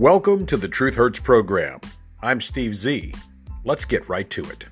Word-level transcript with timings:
Welcome 0.00 0.46
to 0.46 0.56
the 0.56 0.66
Truth 0.66 0.94
Hurts 0.94 1.20
program. 1.20 1.78
I'm 2.22 2.40
Steve 2.40 2.74
Z. 2.74 3.12
Let's 3.64 3.84
get 3.84 4.08
right 4.08 4.30
to 4.30 4.42
it. 4.44 4.64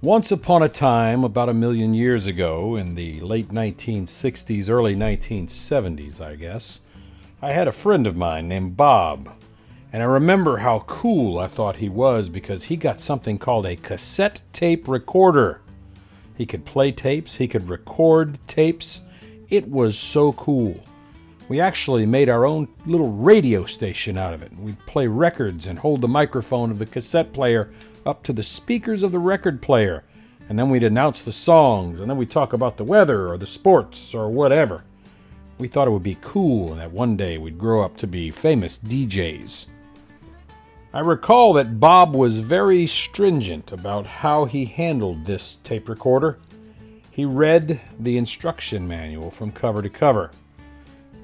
Once 0.00 0.32
upon 0.32 0.62
a 0.62 0.70
time, 0.70 1.22
about 1.22 1.50
a 1.50 1.52
million 1.52 1.92
years 1.92 2.24
ago, 2.24 2.76
in 2.76 2.94
the 2.94 3.20
late 3.20 3.50
1960s, 3.50 4.70
early 4.70 4.96
1970s, 4.96 6.22
I 6.22 6.36
guess, 6.36 6.80
I 7.42 7.52
had 7.52 7.68
a 7.68 7.72
friend 7.72 8.06
of 8.06 8.16
mine 8.16 8.48
named 8.48 8.74
Bob. 8.74 9.34
And 9.92 10.02
I 10.02 10.06
remember 10.06 10.56
how 10.56 10.78
cool 10.86 11.38
I 11.38 11.46
thought 11.46 11.76
he 11.76 11.90
was 11.90 12.30
because 12.30 12.64
he 12.64 12.76
got 12.76 13.02
something 13.02 13.38
called 13.38 13.66
a 13.66 13.76
cassette 13.76 14.40
tape 14.54 14.88
recorder. 14.88 15.60
He 16.40 16.46
could 16.46 16.64
play 16.64 16.90
tapes, 16.90 17.36
he 17.36 17.46
could 17.46 17.68
record 17.68 18.38
tapes. 18.46 19.02
It 19.50 19.68
was 19.68 19.98
so 19.98 20.32
cool. 20.32 20.82
We 21.50 21.60
actually 21.60 22.06
made 22.06 22.30
our 22.30 22.46
own 22.46 22.66
little 22.86 23.12
radio 23.12 23.66
station 23.66 24.16
out 24.16 24.32
of 24.32 24.42
it. 24.42 24.50
We'd 24.58 24.78
play 24.86 25.06
records 25.06 25.66
and 25.66 25.78
hold 25.78 26.00
the 26.00 26.08
microphone 26.08 26.70
of 26.70 26.78
the 26.78 26.86
cassette 26.86 27.34
player 27.34 27.70
up 28.06 28.22
to 28.22 28.32
the 28.32 28.42
speakers 28.42 29.02
of 29.02 29.12
the 29.12 29.18
record 29.18 29.60
player. 29.60 30.02
And 30.48 30.58
then 30.58 30.70
we'd 30.70 30.82
announce 30.82 31.20
the 31.20 31.30
songs, 31.30 32.00
and 32.00 32.08
then 32.08 32.16
we'd 32.16 32.30
talk 32.30 32.54
about 32.54 32.78
the 32.78 32.84
weather 32.84 33.28
or 33.28 33.36
the 33.36 33.46
sports 33.46 34.14
or 34.14 34.30
whatever. 34.30 34.84
We 35.58 35.68
thought 35.68 35.88
it 35.88 35.90
would 35.90 36.02
be 36.02 36.16
cool 36.22 36.72
and 36.72 36.80
that 36.80 36.90
one 36.90 37.18
day 37.18 37.36
we'd 37.36 37.58
grow 37.58 37.84
up 37.84 37.98
to 37.98 38.06
be 38.06 38.30
famous 38.30 38.78
DJs. 38.78 39.66
I 40.92 40.98
recall 40.98 41.52
that 41.52 41.78
Bob 41.78 42.16
was 42.16 42.40
very 42.40 42.84
stringent 42.88 43.70
about 43.70 44.08
how 44.08 44.44
he 44.44 44.64
handled 44.64 45.24
this 45.24 45.58
tape 45.62 45.88
recorder. 45.88 46.38
He 47.12 47.24
read 47.24 47.80
the 48.00 48.18
instruction 48.18 48.88
manual 48.88 49.30
from 49.30 49.52
cover 49.52 49.82
to 49.82 49.88
cover. 49.88 50.32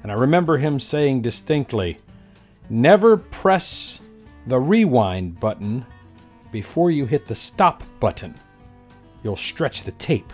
And 0.03 0.11
I 0.11 0.15
remember 0.15 0.57
him 0.57 0.79
saying 0.79 1.21
distinctly, 1.21 1.99
Never 2.69 3.17
press 3.17 3.99
the 4.45 4.57
rewind 4.57 5.37
button 5.37 5.85
before 6.49 6.89
you 6.89 7.05
hit 7.05 7.25
the 7.25 7.35
stop 7.35 7.83
button. 7.99 8.35
You'll 9.21 9.35
stretch 9.35 9.83
the 9.83 9.91
tape. 9.93 10.31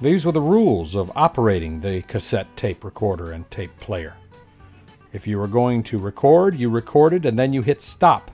These 0.00 0.24
were 0.24 0.32
the 0.32 0.40
rules 0.40 0.94
of 0.94 1.12
operating 1.14 1.80
the 1.80 2.00
cassette 2.02 2.56
tape 2.56 2.84
recorder 2.84 3.32
and 3.32 3.50
tape 3.50 3.76
player. 3.80 4.14
If 5.12 5.26
you 5.26 5.38
were 5.38 5.46
going 5.46 5.82
to 5.84 5.98
record, 5.98 6.54
you 6.54 6.70
recorded 6.70 7.26
and 7.26 7.38
then 7.38 7.52
you 7.52 7.60
hit 7.60 7.82
stop 7.82 8.30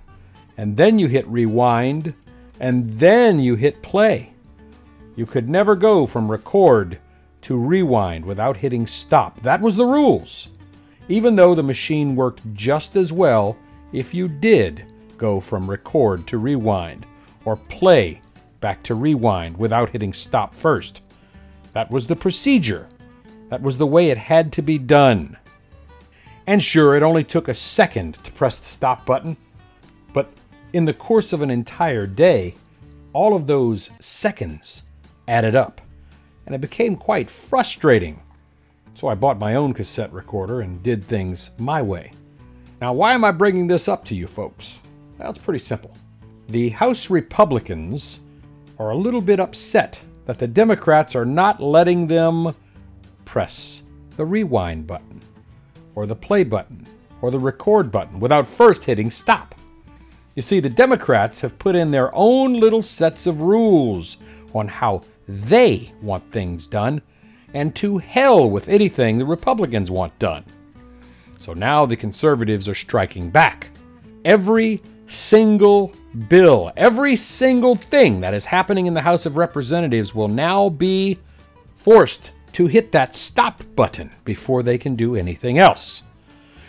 and 0.57 0.77
then 0.77 0.99
you 0.99 1.09
hit 1.09 1.27
rewind, 1.27 2.15
and 2.61 2.89
then 2.91 3.41
you 3.41 3.55
hit 3.55 3.83
play. 3.83 4.33
You 5.17 5.27
could 5.27 5.49
never 5.49 5.77
go 5.77 6.07
from 6.07 6.31
record 6.31 6.99
to 7.43 7.57
rewind 7.57 8.25
without 8.25 8.57
hitting 8.57 8.87
stop. 8.87 9.41
That 9.43 9.61
was 9.61 9.77
the 9.77 9.87
rules. 9.87 10.49
Even 11.09 11.37
though 11.37 11.55
the 11.55 11.63
machine 11.63 12.17
worked 12.17 12.41
just 12.55 12.97
as 12.97 13.13
well 13.13 13.57
if 13.93 14.15
you 14.15 14.29
did 14.29 14.85
go 15.19 15.41
from 15.41 15.69
record 15.69 16.27
to 16.29 16.39
rewind 16.39 17.05
or 17.45 17.57
play 17.57 18.21
back 18.61 18.83
to 18.85 18.95
rewind 18.95 19.57
without 19.57 19.91
hitting 19.91 20.13
stop 20.13 20.55
first. 20.55 21.03
That 21.75 21.91
was 21.91 22.07
the 22.07 22.17
procedure. 22.17 22.89
That 23.51 23.61
was 23.61 23.77
the 23.77 23.87
way 23.87 24.11
it 24.11 24.19
had 24.19 24.53
to 24.53 24.63
be 24.63 24.79
done. 24.79 25.37
And 26.47 26.63
sure, 26.63 26.97
it 26.97 27.03
only 27.03 27.25
took 27.25 27.49
a 27.49 27.55
second 27.55 28.15
to 28.25 28.33
press 28.33 28.59
the 28.59 28.67
stop 28.67 29.05
button, 29.05 29.37
but 29.52 29.52
in 30.73 30.85
the 30.85 30.95
course 30.95 31.33
of 31.33 31.43
an 31.43 31.51
entire 31.51 32.07
day, 32.07 32.55
all 33.13 33.37
of 33.37 33.47
those 33.47 33.91
seconds 34.01 34.85
added 35.29 35.55
up, 35.55 35.81
and 36.47 36.55
it 36.55 36.61
became 36.61 36.97
quite 36.97 37.29
frustrating. 37.31 38.21
So 38.95 39.09
I 39.09 39.15
bought 39.15 39.39
my 39.39 39.55
own 39.55 39.75
cassette 39.75 40.13
recorder 40.13 40.61
and 40.61 40.83
did 40.83 41.05
things 41.05 41.51
my 41.59 41.83
way. 41.83 42.13
Now, 42.81 42.93
why 42.93 43.13
am 43.13 43.25
I 43.25 43.31
bringing 43.31 43.67
this 43.67 43.89
up 43.89 44.05
to 44.07 44.15
you 44.15 44.27
folks? 44.27 44.81
Well, 45.19 45.31
it's 45.31 45.39
pretty 45.39 45.65
simple. 45.65 45.93
The 46.49 46.71
House 46.71 47.11
Republicans 47.11 48.21
are 48.79 48.91
a 48.91 48.97
little 48.97 49.21
bit 49.21 49.41
upset 49.41 50.03
that 50.27 50.39
the 50.39 50.47
Democrats 50.47 51.15
are 51.15 51.25
not 51.25 51.63
letting 51.63 52.07
them 52.07 52.55
press 53.25 53.83
the 54.17 54.25
rewind 54.25 54.87
button, 54.87 55.21
or 55.95 56.07
the 56.07 56.17
play 56.17 56.45
button, 56.45 56.87
or 57.21 57.31
the 57.31 57.39
record 57.39 57.91
button 57.91 58.21
without 58.21 58.47
first 58.47 58.85
hitting 58.85 59.11
stop. 59.11 59.55
You 60.35 60.43
see, 60.43 60.61
the 60.61 60.71
Democrats 60.71 61.41
have 61.43 61.59
put 61.59 61.75
in 61.75 61.91
their 61.91 62.15
own 62.15 62.55
little 62.55 62.83
sets 62.83 63.27
of 63.27 63.43
rules 63.43 64.17
on 64.55 64.69
how 64.69 65.03
they 65.29 65.93
want 66.01 66.31
things 66.33 66.67
done, 66.67 67.03
and 67.55 67.75
to 67.77 67.99
hell 67.99 68.49
with 68.49 68.69
anything 68.69 69.19
the 69.19 69.27
Republicans 69.27 69.91
want 69.91 70.19
done. 70.19 70.45
So 71.39 71.53
now 71.53 71.85
the 71.85 71.97
conservatives 71.97 72.69
are 72.69 72.75
striking 72.75 73.29
back. 73.29 73.71
Every 74.25 74.83
single 75.07 75.93
bill, 76.29 76.73
every 76.77 77.17
single 77.17 77.77
thing 77.77 78.21
that 78.21 78.33
is 78.33 78.47
happening 78.47 78.87
in 78.87 78.95
the 78.95 79.03
House 79.03 79.27
of 79.27 79.37
Representatives 79.37 80.15
will 80.15 80.29
now 80.29 80.71
be 80.71 81.19
forced 81.77 82.33
to 82.53 82.67
hit 82.67 82.93
that 82.93 83.15
stop 83.15 83.63
button 83.77 84.11
before 84.25 84.63
they 84.63 84.79
can 84.79 84.95
do 84.95 85.17
anything 85.17 85.59
else. 85.59 86.03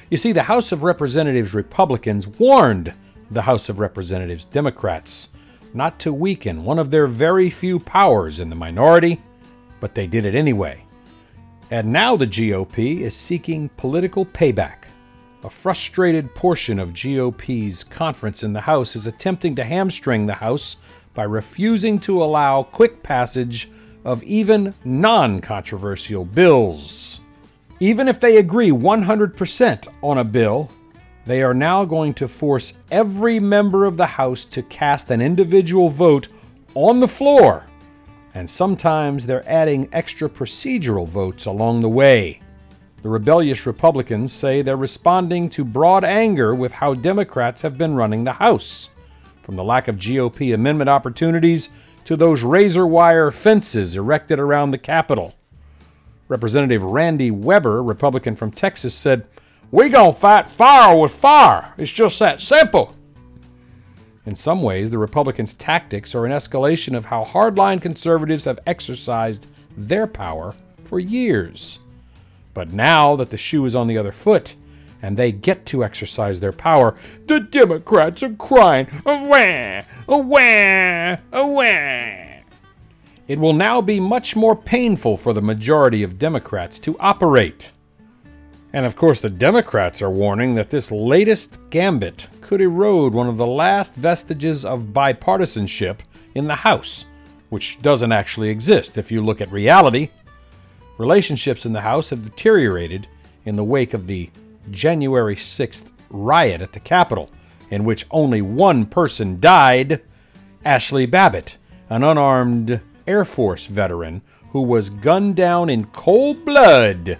You 0.10 0.18
see, 0.18 0.32
the 0.32 0.44
House 0.44 0.72
of 0.72 0.84
Representatives 0.84 1.54
Republicans 1.54 2.28
warned 2.28 2.94
the 3.34 3.42
House 3.44 3.70
of 3.70 3.80
Representatives 3.80 4.46
Democrats 4.46 5.30
not 5.74 6.00
to 6.00 6.14
weaken 6.14 6.64
one 6.64 6.80
of 6.80 6.92
their 6.92 7.08
very 7.08 7.50
few 7.50 7.80
powers 7.80 8.40
in 8.40 8.50
the 8.50 8.56
minority, 8.56 9.22
but 9.80 9.96
they 9.96 10.08
did 10.08 10.26
it 10.26 10.36
anyway. 10.36 10.84
And 11.72 11.92
now 11.92 12.16
the 12.16 12.28
GOP 12.28 13.00
is 13.00 13.16
seeking 13.16 13.70
political 13.70 14.26
payback. 14.26 14.86
A 15.44 15.50
frustrated 15.50 16.34
portion 16.36 16.80
of 16.80 16.94
GOP's 16.94 17.84
conference 17.84 18.44
in 18.44 18.54
the 18.54 18.62
House 18.62 18.96
is 18.96 19.08
attempting 19.08 19.56
to 19.56 19.64
hamstring 19.64 20.26
the 20.26 20.36
House 20.36 20.78
by 21.14 21.24
refusing 21.24 22.00
to 22.00 22.24
allow 22.24 22.64
quick 22.64 23.04
passage 23.04 23.70
of 24.06 24.24
even 24.24 24.74
non 24.86 25.42
controversial 25.42 26.26
bills. 26.26 27.20
Even 27.80 28.08
if 28.08 28.20
they 28.20 28.38
agree 28.38 28.70
100% 28.70 29.88
on 30.02 30.18
a 30.18 30.24
bill, 30.24 30.70
they 31.26 31.42
are 31.42 31.54
now 31.54 31.86
going 31.86 32.14
to 32.16 32.28
force 32.28 32.74
every 32.92 33.40
member 33.40 33.86
of 33.86 33.98
the 33.98 34.06
House 34.06 34.46
to 34.46 34.62
cast 34.64 35.10
an 35.10 35.22
individual 35.22 35.90
vote 35.90 36.28
on 36.76 37.00
the 37.00 37.08
floor. 37.08 37.66
And 38.34 38.50
sometimes 38.50 39.26
they're 39.26 39.48
adding 39.48 39.88
extra 39.94 40.28
procedural 40.28 41.08
votes 41.08 41.46
along 41.46 41.82
the 41.82 41.90
way. 41.90 42.42
The 43.04 43.10
rebellious 43.10 43.66
Republicans 43.66 44.32
say 44.32 44.62
they're 44.62 44.78
responding 44.78 45.50
to 45.52 45.66
broad 45.66 46.04
anger 46.04 46.56
with 46.56 46.72
how 46.72 46.94
Democrats 46.94 47.62
have 47.62 47.78
been 47.78 47.96
running 47.96 48.24
the 48.24 48.34
House, 48.34 48.90
from 49.42 49.56
the 49.56 49.64
lack 49.64 49.88
of 49.88 49.98
GOP 49.98 50.54
amendment 50.54 50.90
opportunities 50.90 51.70
to 52.06 52.16
those 52.16 52.44
razor 52.44 52.88
wire 52.88 53.30
fences 53.32 53.96
erected 53.96 54.40
around 54.40 54.72
the 54.72 54.78
Capitol. 54.78 55.34
Representative 56.28 56.84
Randy 56.84 57.30
Weber, 57.30 57.84
Republican 57.84 58.36
from 58.36 58.52
Texas, 58.52 58.96
said, 58.96 59.26
we 59.74 59.90
gonna 59.90 60.14
fight 60.14 60.46
fire 60.52 60.96
with 60.96 61.12
fire. 61.12 61.74
It's 61.80 61.92
just 61.92 62.20
that 62.20 62.40
simple. 62.40 62.94
In 64.24 64.36
some 64.36 64.62
ways, 64.62 64.92
the 64.92 65.00
Republicans' 65.00 65.56
tactics 65.56 66.14
are 66.14 66.28
an 66.28 66.32
escalation 66.32 66.96
of 66.96 67.08
how 67.08 67.26
hardline 67.26 67.82
conservatives 67.82 68.46
have 68.46 68.60
exercised 68.68 69.48
their 69.76 70.06
power 70.06 70.54
for 70.86 71.00
years. 71.00 71.80
But 72.54 72.72
now 72.72 73.16
that 73.16 73.32
the 73.32 73.38
shoe 73.38 73.66
is 73.66 73.76
on 73.76 73.88
the 73.88 73.98
other 73.98 74.12
foot, 74.12 74.54
and 75.02 75.18
they 75.18 75.32
get 75.32 75.66
to 75.66 75.84
exercise 75.84 76.40
their 76.40 76.52
power, 76.52 76.96
the 77.26 77.40
Democrats 77.40 78.22
are 78.22 78.36
crying, 78.36 78.86
away, 79.08 79.86
away, 80.08 81.18
away. 81.32 82.44
It 83.28 83.40
will 83.40 83.54
now 83.54 83.82
be 83.82 84.00
much 84.00 84.36
more 84.36 84.56
painful 84.56 85.18
for 85.18 85.34
the 85.34 85.42
majority 85.42 86.04
of 86.04 86.20
Democrats 86.20 86.78
to 86.78 86.96
operate 87.00 87.72
and 88.74 88.88
of 88.88 88.96
course, 88.96 89.22
the 89.22 89.30
Democrats 89.30 90.02
are 90.02 90.10
warning 90.10 90.56
that 90.56 90.72
this 90.72 90.92
latest 90.92 91.60
gambit 91.70 92.28
could 92.42 92.60
erode 92.60 93.14
one 93.14 93.30
of 93.30 93.38
the 93.38 93.46
last 93.46 93.94
vestiges 93.94 94.66
of 94.66 94.94
bipartisanship 94.94 96.00
in 96.34 96.48
the 96.48 96.56
House, 96.56 97.06
which 97.50 97.78
doesn't 97.84 98.12
actually 98.12 98.50
exist 98.50 98.98
if 98.98 99.12
you 99.12 99.24
look 99.24 99.42
at 99.42 99.52
reality. 99.52 100.10
Relationships 100.98 101.68
in 101.68 101.74
the 101.74 101.82
House 101.82 102.10
have 102.10 102.24
deteriorated 102.24 103.08
in 103.46 103.56
the 103.56 103.64
wake 103.64 103.94
of 103.94 104.08
the 104.08 104.32
January 104.72 105.36
6th 105.36 105.92
riot 106.10 106.62
at 106.62 106.74
the 106.74 106.80
Capitol, 106.80 107.30
in 107.70 107.84
which 107.84 108.08
only 108.10 108.42
one 108.42 108.88
person 108.88 109.40
died 109.40 110.02
Ashley 110.66 111.06
Babbitt, 111.06 111.58
an 111.90 112.04
unarmed 112.04 112.82
Air 113.06 113.26
Force 113.26 113.68
veteran 113.68 114.24
who 114.50 114.62
was 114.62 114.90
gunned 114.90 115.36
down 115.36 115.70
in 115.70 115.86
cold 115.86 116.44
blood 116.44 117.20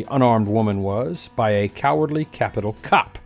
the 0.00 0.14
unarmed 0.14 0.48
woman 0.48 0.82
was 0.82 1.28
by 1.36 1.50
a 1.50 1.68
cowardly 1.68 2.24
Capitol 2.24 2.74
cop. 2.80 3.18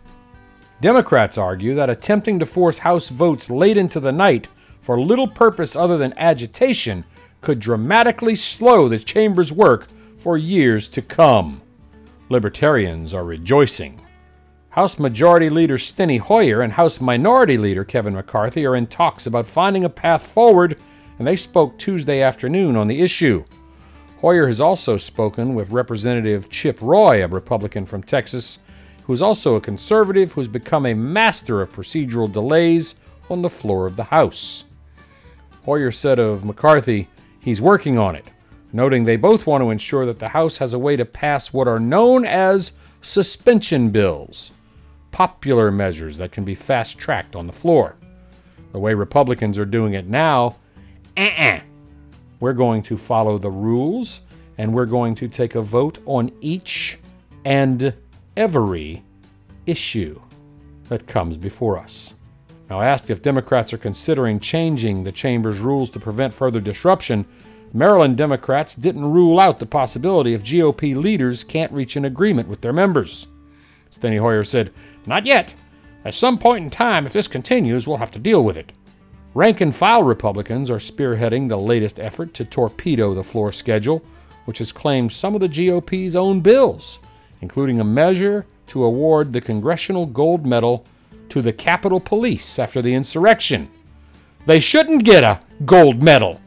Democrats 0.81 1.37
argue 1.37 1.73
that 1.73 1.89
attempting 1.89 2.37
to 2.37 2.45
force 2.45 2.79
House 2.79 3.07
votes 3.07 3.49
late 3.49 3.77
into 3.77 4.01
the 4.01 4.11
night 4.11 4.49
for 4.81 4.99
little 4.99 5.27
purpose 5.29 5.73
other 5.73 5.97
than 5.97 6.13
agitation 6.17 7.05
could 7.39 7.61
dramatically 7.61 8.35
slow 8.35 8.89
the 8.89 8.99
chamber's 8.99 9.53
work 9.53 9.87
for 10.17 10.37
years 10.37 10.89
to 10.89 11.01
come. 11.01 11.61
Libertarians 12.27 13.13
are 13.13 13.23
rejoicing. 13.23 14.01
House 14.71 14.99
Majority 14.99 15.49
Leader 15.49 15.77
Steny 15.77 16.19
Hoyer 16.19 16.59
and 16.59 16.73
House 16.73 16.99
Minority 16.99 17.57
Leader 17.57 17.85
Kevin 17.85 18.15
McCarthy 18.15 18.65
are 18.65 18.75
in 18.75 18.87
talks 18.87 19.25
about 19.25 19.47
finding 19.47 19.85
a 19.85 19.89
path 19.89 20.27
forward, 20.27 20.77
and 21.17 21.25
they 21.25 21.37
spoke 21.37 21.77
Tuesday 21.77 22.21
afternoon 22.21 22.75
on 22.75 22.87
the 22.87 22.99
issue. 22.99 23.45
Hoyer 24.25 24.47
has 24.47 24.59
also 24.59 24.97
spoken 24.97 25.53
with 25.53 25.69
Representative 25.69 26.49
Chip 26.49 26.81
Roy, 26.81 27.23
a 27.23 27.27
Republican 27.27 27.85
from 27.85 28.01
Texas, 28.01 28.57
who 29.03 29.13
is 29.13 29.21
also 29.21 29.55
a 29.55 29.61
conservative 29.61 30.31
who 30.31 30.41
has 30.41 30.47
become 30.47 30.87
a 30.87 30.95
master 30.95 31.61
of 31.61 31.71
procedural 31.71 32.31
delays 32.31 32.95
on 33.29 33.43
the 33.43 33.51
floor 33.51 33.85
of 33.85 33.97
the 33.97 34.05
House. 34.05 34.63
Hoyer 35.65 35.91
said 35.91 36.17
of 36.17 36.43
McCarthy, 36.43 37.07
he's 37.39 37.61
working 37.61 37.99
on 37.99 38.15
it, 38.15 38.31
noting 38.73 39.03
they 39.03 39.15
both 39.15 39.45
want 39.45 39.61
to 39.61 39.69
ensure 39.69 40.07
that 40.07 40.17
the 40.17 40.29
House 40.29 40.57
has 40.57 40.73
a 40.73 40.79
way 40.79 40.95
to 40.95 41.05
pass 41.05 41.53
what 41.53 41.67
are 41.67 41.77
known 41.77 42.25
as 42.25 42.71
suspension 43.03 43.91
bills, 43.91 44.49
popular 45.11 45.69
measures 45.69 46.17
that 46.17 46.31
can 46.31 46.43
be 46.43 46.55
fast 46.55 46.97
tracked 46.97 47.35
on 47.35 47.45
the 47.45 47.53
floor. 47.53 47.95
The 48.71 48.79
way 48.79 48.95
Republicans 48.95 49.59
are 49.59 49.65
doing 49.65 49.93
it 49.93 50.07
now, 50.07 50.55
uh-uh. 51.15 51.59
We're 52.39 52.53
going 52.53 52.81
to 52.83 52.97
follow 52.97 53.37
the 53.37 53.51
rules 53.51 54.21
and 54.57 54.73
we're 54.73 54.85
going 54.85 55.15
to 55.15 55.27
take 55.27 55.55
a 55.55 55.61
vote 55.61 55.99
on 56.05 56.31
each 56.41 56.97
and 57.43 57.93
every 58.35 59.03
issue 59.65 60.21
that 60.89 61.07
comes 61.07 61.37
before 61.37 61.77
us. 61.77 62.13
Now, 62.69 62.81
asked 62.81 63.09
if 63.09 63.21
Democrats 63.21 63.73
are 63.73 63.77
considering 63.77 64.39
changing 64.39 65.03
the 65.03 65.11
chamber's 65.11 65.59
rules 65.59 65.89
to 65.91 65.99
prevent 65.99 66.33
further 66.33 66.59
disruption, 66.59 67.25
Maryland 67.73 68.17
Democrats 68.17 68.75
didn't 68.75 69.11
rule 69.11 69.39
out 69.39 69.59
the 69.59 69.65
possibility 69.65 70.33
if 70.33 70.43
GOP 70.43 70.95
leaders 70.95 71.43
can't 71.43 71.71
reach 71.71 71.95
an 71.95 72.05
agreement 72.05 72.47
with 72.47 72.61
their 72.61 72.73
members. 72.73 73.27
Steny 73.91 74.19
Hoyer 74.19 74.43
said, 74.43 74.71
Not 75.05 75.25
yet. 75.25 75.53
At 76.03 76.13
some 76.13 76.37
point 76.37 76.63
in 76.63 76.69
time, 76.69 77.05
if 77.05 77.13
this 77.13 77.27
continues, 77.27 77.87
we'll 77.87 77.97
have 77.97 78.11
to 78.11 78.19
deal 78.19 78.43
with 78.43 78.57
it. 78.57 78.71
Rank 79.35 79.59
and 79.59 79.75
file 79.75 80.01
Republicans 80.01 80.71
are 80.71 80.77
spearheading 80.77 81.49
the 81.49 81.57
latest 81.57 81.99
effort 81.99 82.33
to 82.35 82.45
torpedo 82.45 83.13
the 83.13 83.21
floor 83.21 83.51
schedule, 83.51 84.01
which 84.45 84.59
has 84.59 84.71
claimed 84.71 85.11
some 85.11 85.35
of 85.35 85.41
the 85.41 85.49
GOP's 85.49 86.15
own 86.15 86.39
bills, 86.39 86.99
including 87.41 87.81
a 87.81 87.83
measure 87.83 88.45
to 88.67 88.85
award 88.85 89.33
the 89.33 89.41
Congressional 89.41 90.05
Gold 90.05 90.45
Medal 90.45 90.85
to 91.27 91.41
the 91.41 91.51
Capitol 91.51 91.99
Police 91.99 92.57
after 92.57 92.81
the 92.81 92.93
insurrection. 92.93 93.69
They 94.45 94.59
shouldn't 94.59 95.03
get 95.03 95.25
a 95.25 95.41
gold 95.65 96.01
medal. 96.01 96.39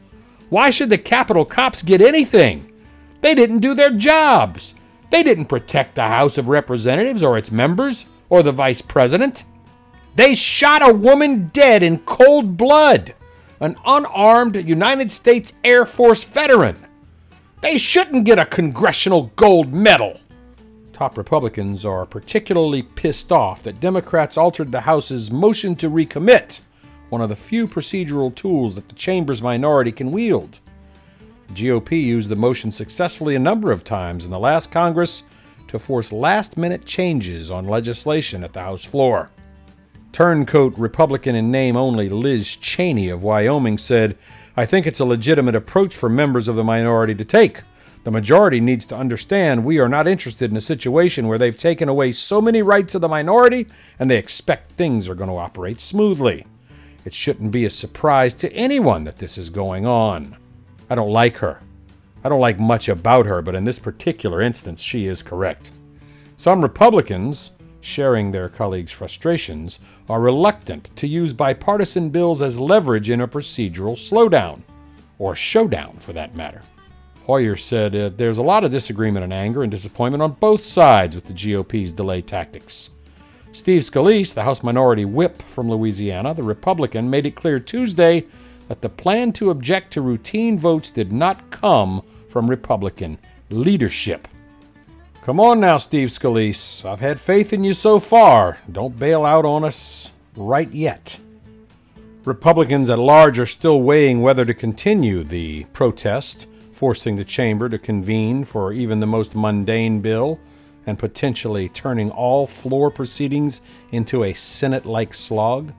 Why 0.49 0.71
should 0.71 0.89
the 0.89 0.97
Capitol 0.97 1.45
cops 1.45 1.83
get 1.83 2.01
anything? 2.01 2.73
They 3.21 3.35
didn't 3.35 3.59
do 3.59 3.75
their 3.75 3.91
jobs. 3.91 4.73
They 5.11 5.21
didn't 5.21 5.45
protect 5.45 5.93
the 5.93 6.07
House 6.07 6.39
of 6.39 6.49
Representatives 6.49 7.21
or 7.21 7.37
its 7.37 7.51
members 7.51 8.07
or 8.29 8.41
the 8.41 8.51
Vice 8.51 8.81
President. 8.81 9.43
They 10.15 10.35
shot 10.35 10.87
a 10.87 10.93
woman 10.93 11.49
dead 11.53 11.83
in 11.83 11.99
cold 11.99 12.57
blood, 12.57 13.13
an 13.59 13.75
unarmed 13.85 14.55
United 14.55 15.11
States 15.11 15.53
Air 15.63 15.85
Force 15.85 16.23
veteran. 16.23 16.77
They 17.61 17.77
shouldn't 17.77 18.25
get 18.25 18.39
a 18.39 18.45
Congressional 18.45 19.31
Gold 19.35 19.73
Medal. 19.73 20.19
Top 20.93 21.17
Republicans 21.17 21.85
are 21.85 22.05
particularly 22.05 22.83
pissed 22.83 23.31
off 23.31 23.63
that 23.63 23.79
Democrats 23.79 24.37
altered 24.37 24.71
the 24.71 24.81
House's 24.81 25.31
motion 25.31 25.75
to 25.77 25.89
recommit, 25.89 26.59
one 27.09 27.21
of 27.21 27.29
the 27.29 27.35
few 27.35 27.67
procedural 27.67 28.33
tools 28.33 28.75
that 28.75 28.89
the 28.89 28.95
chamber's 28.95 29.41
minority 29.41 29.91
can 29.91 30.11
wield. 30.11 30.59
The 31.47 31.53
GOP 31.53 32.03
used 32.03 32.29
the 32.29 32.35
motion 32.35 32.71
successfully 32.71 33.35
a 33.35 33.39
number 33.39 33.71
of 33.71 33.83
times 33.83 34.25
in 34.25 34.31
the 34.31 34.39
last 34.39 34.71
Congress 34.71 35.23
to 35.69 35.79
force 35.79 36.11
last 36.11 36.57
minute 36.57 36.85
changes 36.85 37.49
on 37.49 37.67
legislation 37.67 38.43
at 38.43 38.53
the 38.53 38.61
House 38.61 38.83
floor. 38.83 39.29
Turncoat 40.11 40.77
Republican 40.77 41.35
in 41.35 41.51
name 41.51 41.77
only 41.77 42.09
Liz 42.09 42.55
Cheney 42.55 43.09
of 43.09 43.23
Wyoming 43.23 43.77
said, 43.77 44.17
I 44.57 44.65
think 44.65 44.85
it's 44.85 44.99
a 44.99 45.05
legitimate 45.05 45.55
approach 45.55 45.95
for 45.95 46.09
members 46.09 46.47
of 46.47 46.55
the 46.55 46.63
minority 46.63 47.15
to 47.15 47.23
take. 47.23 47.61
The 48.03 48.11
majority 48.11 48.59
needs 48.59 48.85
to 48.87 48.97
understand 48.97 49.63
we 49.63 49.77
are 49.77 49.89
not 49.89 50.07
interested 50.07 50.49
in 50.49 50.57
a 50.57 50.61
situation 50.61 51.27
where 51.27 51.37
they've 51.37 51.57
taken 51.57 51.87
away 51.87 52.11
so 52.11 52.41
many 52.41 52.61
rights 52.61 52.95
of 52.95 53.01
the 53.01 53.07
minority 53.07 53.67
and 53.99 54.09
they 54.09 54.17
expect 54.17 54.71
things 54.71 55.07
are 55.07 55.15
going 55.15 55.29
to 55.29 55.35
operate 55.35 55.79
smoothly. 55.79 56.45
It 57.05 57.13
shouldn't 57.13 57.51
be 57.51 57.65
a 57.65 57.69
surprise 57.69 58.33
to 58.35 58.51
anyone 58.53 59.03
that 59.03 59.17
this 59.17 59.37
is 59.37 59.49
going 59.49 59.85
on. 59.85 60.37
I 60.89 60.95
don't 60.95 61.11
like 61.11 61.37
her. 61.37 61.61
I 62.23 62.29
don't 62.29 62.41
like 62.41 62.59
much 62.59 62.89
about 62.89 63.25
her, 63.25 63.41
but 63.41 63.55
in 63.55 63.63
this 63.63 63.79
particular 63.79 64.41
instance, 64.41 64.81
she 64.81 65.05
is 65.05 65.21
correct. 65.21 65.71
Some 66.37 66.61
Republicans, 66.61 67.51
sharing 67.81 68.31
their 68.31 68.49
colleagues' 68.49 68.91
frustrations, 68.91 69.79
are 70.09 70.19
reluctant 70.19 70.89
to 70.95 71.07
use 71.07 71.33
bipartisan 71.33 72.09
bills 72.09 72.41
as 72.41 72.59
leverage 72.59 73.09
in 73.09 73.21
a 73.21 73.27
procedural 73.27 73.93
slowdown, 73.93 74.61
or 75.17 75.35
showdown 75.35 75.97
for 75.99 76.13
that 76.13 76.35
matter. 76.35 76.61
Hoyer 77.25 77.55
said 77.55 77.95
uh, 77.95 78.09
there's 78.15 78.39
a 78.39 78.43
lot 78.43 78.63
of 78.63 78.71
disagreement 78.71 79.23
and 79.23 79.33
anger 79.33 79.61
and 79.61 79.69
disappointment 79.69 80.23
on 80.23 80.31
both 80.33 80.61
sides 80.61 81.15
with 81.15 81.25
the 81.25 81.33
GOP's 81.33 81.93
delay 81.93 82.21
tactics. 82.21 82.89
Steve 83.51 83.81
Scalise, 83.81 84.33
the 84.33 84.43
House 84.43 84.63
Minority 84.63 85.05
Whip 85.05 85.41
from 85.43 85.69
Louisiana, 85.69 86.33
the 86.33 86.43
Republican, 86.43 87.09
made 87.09 87.25
it 87.25 87.35
clear 87.35 87.59
Tuesday 87.59 88.25
that 88.67 88.81
the 88.81 88.89
plan 88.89 89.33
to 89.33 89.49
object 89.49 89.93
to 89.93 90.01
routine 90.01 90.57
votes 90.57 90.91
did 90.91 91.11
not 91.11 91.51
come 91.51 92.03
from 92.29 92.49
Republican 92.49 93.17
leadership. 93.49 94.27
Come 95.29 95.39
on 95.39 95.59
now, 95.59 95.77
Steve 95.77 96.09
Scalise. 96.09 96.83
I've 96.83 97.01
had 97.01 97.19
faith 97.19 97.53
in 97.53 97.63
you 97.63 97.75
so 97.75 97.99
far. 97.99 98.57
Don't 98.71 98.97
bail 98.97 99.23
out 99.23 99.45
on 99.45 99.63
us 99.63 100.11
right 100.35 100.71
yet. 100.71 101.19
Republicans 102.25 102.89
at 102.89 102.97
large 102.97 103.37
are 103.37 103.45
still 103.45 103.83
weighing 103.83 104.23
whether 104.23 104.43
to 104.43 104.55
continue 104.55 105.23
the 105.23 105.65
protest 105.65 106.47
forcing 106.73 107.15
the 107.15 107.23
chamber 107.23 107.69
to 107.69 107.77
convene 107.77 108.43
for 108.43 108.73
even 108.73 108.99
the 108.99 109.05
most 109.05 109.35
mundane 109.35 110.01
bill 110.01 110.39
and 110.87 110.97
potentially 110.97 111.69
turning 111.69 112.09
all 112.09 112.47
floor 112.47 112.89
proceedings 112.89 113.61
into 113.91 114.23
a 114.23 114.33
Senate 114.33 114.87
like 114.87 115.13
slog. 115.13 115.71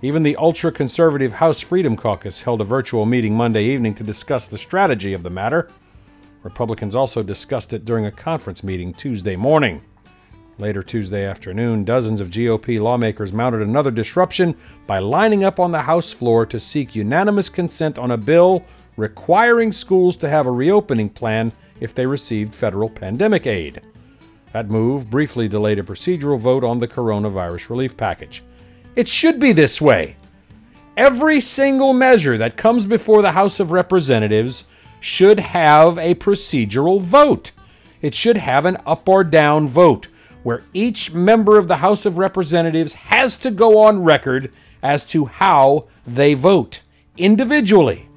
Even 0.00 0.22
the 0.22 0.36
ultra 0.36 0.70
conservative 0.70 1.32
House 1.32 1.60
Freedom 1.60 1.96
Caucus 1.96 2.42
held 2.42 2.60
a 2.60 2.64
virtual 2.64 3.04
meeting 3.04 3.34
Monday 3.34 3.64
evening 3.64 3.96
to 3.96 4.04
discuss 4.04 4.46
the 4.46 4.58
strategy 4.58 5.12
of 5.12 5.24
the 5.24 5.30
matter. 5.30 5.68
Republicans 6.44 6.94
also 6.94 7.22
discussed 7.22 7.72
it 7.72 7.84
during 7.84 8.06
a 8.06 8.12
conference 8.12 8.62
meeting 8.62 8.92
Tuesday 8.92 9.34
morning. 9.34 9.82
Later 10.58 10.82
Tuesday 10.82 11.24
afternoon, 11.24 11.84
dozens 11.84 12.20
of 12.20 12.30
GOP 12.30 12.78
lawmakers 12.78 13.32
mounted 13.32 13.62
another 13.62 13.90
disruption 13.90 14.54
by 14.86 15.00
lining 15.00 15.42
up 15.42 15.58
on 15.58 15.72
the 15.72 15.82
House 15.82 16.12
floor 16.12 16.46
to 16.46 16.60
seek 16.60 16.94
unanimous 16.94 17.48
consent 17.48 17.98
on 17.98 18.12
a 18.12 18.16
bill 18.16 18.62
requiring 18.96 19.72
schools 19.72 20.14
to 20.16 20.28
have 20.28 20.46
a 20.46 20.52
reopening 20.52 21.08
plan 21.08 21.50
if 21.80 21.94
they 21.94 22.06
received 22.06 22.54
federal 22.54 22.88
pandemic 22.88 23.46
aid. 23.46 23.80
That 24.52 24.70
move 24.70 25.10
briefly 25.10 25.48
delayed 25.48 25.80
a 25.80 25.82
procedural 25.82 26.38
vote 26.38 26.62
on 26.62 26.78
the 26.78 26.86
coronavirus 26.86 27.70
relief 27.70 27.96
package. 27.96 28.44
It 28.94 29.08
should 29.08 29.40
be 29.40 29.50
this 29.50 29.80
way. 29.80 30.16
Every 30.96 31.40
single 31.40 31.92
measure 31.92 32.38
that 32.38 32.56
comes 32.56 32.86
before 32.86 33.22
the 33.22 33.32
House 33.32 33.58
of 33.58 33.72
Representatives 33.72 34.66
should 35.04 35.38
have 35.38 35.98
a 35.98 36.14
procedural 36.14 36.98
vote. 36.98 37.52
It 38.00 38.14
should 38.14 38.38
have 38.38 38.64
an 38.64 38.78
up 38.86 39.06
or 39.06 39.22
down 39.22 39.68
vote 39.68 40.08
where 40.42 40.62
each 40.72 41.12
member 41.12 41.58
of 41.58 41.68
the 41.68 41.76
House 41.76 42.06
of 42.06 42.16
Representatives 42.16 42.94
has 42.94 43.36
to 43.38 43.50
go 43.50 43.82
on 43.82 44.02
record 44.02 44.50
as 44.82 45.04
to 45.08 45.26
how 45.26 45.88
they 46.06 46.32
vote 46.32 46.80
individually. 47.18 48.08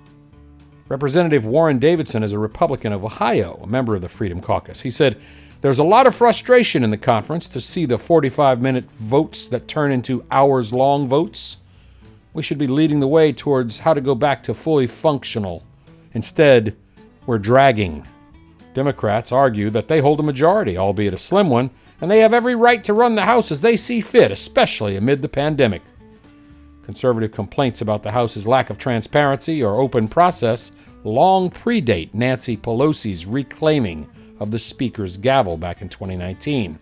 Representative 0.88 1.46
Warren 1.46 1.78
Davidson 1.78 2.24
is 2.24 2.32
a 2.32 2.40
Republican 2.40 2.94
of 2.94 3.04
Ohio, 3.04 3.60
a 3.62 3.68
member 3.68 3.94
of 3.94 4.02
the 4.02 4.08
Freedom 4.08 4.40
Caucus. 4.40 4.80
He 4.80 4.92
said, 4.92 5.20
There's 5.60 5.80
a 5.80 5.84
lot 5.84 6.08
of 6.08 6.16
frustration 6.16 6.86
in 6.86 6.90
the 6.90 6.98
conference 6.98 7.50
to 7.50 7.60
see 7.60 7.86
the 7.86 7.98
45 7.98 8.62
minute 8.62 8.90
votes 8.92 9.50
that 9.50 9.68
turn 9.68 9.92
into 9.92 10.24
hours 10.32 10.72
long 10.72 11.06
votes. 11.06 11.58
We 12.32 12.44
should 12.44 12.58
be 12.58 12.68
leading 12.68 13.02
the 13.02 13.08
way 13.10 13.34
towards 13.34 13.80
how 13.80 13.94
to 13.94 14.00
go 14.00 14.16
back 14.16 14.42
to 14.44 14.54
fully 14.54 14.88
functional. 14.88 15.67
Instead, 16.14 16.76
we're 17.26 17.38
dragging. 17.38 18.08
Democrats 18.74 19.32
argue 19.32 19.70
that 19.70 19.88
they 19.88 20.00
hold 20.00 20.20
a 20.20 20.24
majority, 20.24 20.78
albeit 20.78 21.14
a 21.14 21.18
slim 21.18 21.50
one, 21.50 21.70
and 22.00 22.12
they 22.12 22.20
have 22.20 22.34
every 22.34 22.56
right 22.56 22.84
to 22.84 22.94
run 22.94 23.16
the 23.16 23.24
House 23.24 23.52
as 23.52 23.62
they 23.62 23.76
see 23.76 24.02
fit, 24.02 24.32
especially 24.32 24.96
amid 24.96 25.22
the 25.22 25.30
pandemic. 25.30 25.82
Conservative 26.84 27.32
complaints 27.32 27.82
about 27.82 28.04
the 28.04 28.12
House's 28.12 28.48
lack 28.48 28.70
of 28.70 28.78
transparency 28.78 29.64
or 29.64 29.82
open 29.82 30.08
process 30.08 30.72
long 31.04 31.50
predate 31.50 32.14
Nancy 32.14 32.56
Pelosi's 32.56 33.26
reclaiming 33.26 34.08
of 34.40 34.52
the 34.52 34.60
Speaker's 34.60 35.18
gavel 35.18 35.58
back 35.58 35.82
in 35.82 35.90
2019. 35.90 36.80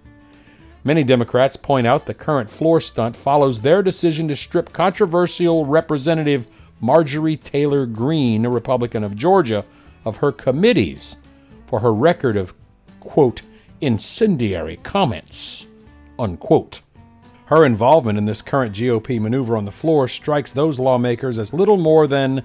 Many 0.83 1.03
Democrats 1.03 1.55
point 1.55 1.87
out 1.87 2.05
the 2.05 2.13
current 2.13 2.49
floor 2.49 2.79
stunt 2.79 3.15
follows 3.15 3.61
their 3.61 3.81
decision 3.81 4.27
to 4.27 4.35
strip 4.35 4.71
controversial 4.71 5.65
Representative 5.65 6.47
Marjorie 6.81 7.37
Taylor 7.37 7.85
Greene, 7.85 8.45
a 8.45 8.49
Republican 8.49 9.03
of 9.03 9.15
Georgia, 9.15 9.65
of 10.03 10.17
her 10.17 10.31
committees 10.31 11.17
for 11.67 11.79
her 11.79 11.93
record 11.93 12.37
of, 12.37 12.53
quote, 12.99 13.41
incendiary 13.81 14.77
comments, 14.77 15.65
unquote. 16.19 16.81
Her 17.45 17.65
involvement 17.65 18.17
in 18.17 18.25
this 18.25 18.41
current 18.41 18.75
GOP 18.75 19.19
maneuver 19.19 19.55
on 19.55 19.65
the 19.65 19.71
floor 19.71 20.07
strikes 20.07 20.51
those 20.51 20.79
lawmakers 20.79 21.37
as 21.37 21.53
little 21.53 21.77
more 21.77 22.07
than 22.07 22.43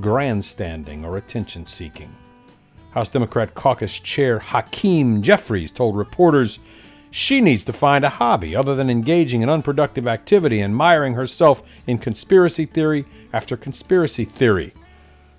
grandstanding 0.00 1.04
or 1.04 1.16
attention 1.16 1.66
seeking. 1.66 2.14
House 2.90 3.08
Democrat 3.08 3.54
Caucus 3.54 3.98
Chair 3.98 4.38
Hakeem 4.38 5.22
Jeffries 5.22 5.72
told 5.72 5.96
reporters 5.96 6.58
she 7.12 7.42
needs 7.42 7.62
to 7.62 7.72
find 7.72 8.04
a 8.04 8.08
hobby 8.08 8.56
other 8.56 8.74
than 8.74 8.88
engaging 8.88 9.42
in 9.42 9.48
unproductive 9.50 10.08
activity 10.08 10.60
and 10.60 10.74
miring 10.74 11.12
herself 11.12 11.62
in 11.86 11.98
conspiracy 11.98 12.64
theory 12.64 13.04
after 13.34 13.56
conspiracy 13.56 14.24
theory. 14.24 14.72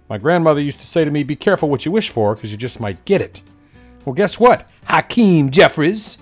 My 0.08 0.20
grandmother 0.20 0.62
used 0.62 0.80
to 0.82 0.86
say 0.86 1.04
to 1.04 1.10
me, 1.12 1.24
Be 1.24 1.36
careful 1.36 1.70
what 1.70 1.84
you 1.84 1.92
wish 1.92 2.12
for, 2.12 2.36
because 2.36 2.52
you 2.52 2.58
just 2.58 2.80
might 2.80 3.04
get 3.06 3.22
it. 3.22 3.42
Well, 4.06 4.14
guess 4.14 4.40
what, 4.40 4.70
Hakeem 4.86 5.50
Jeffries? 5.50 6.20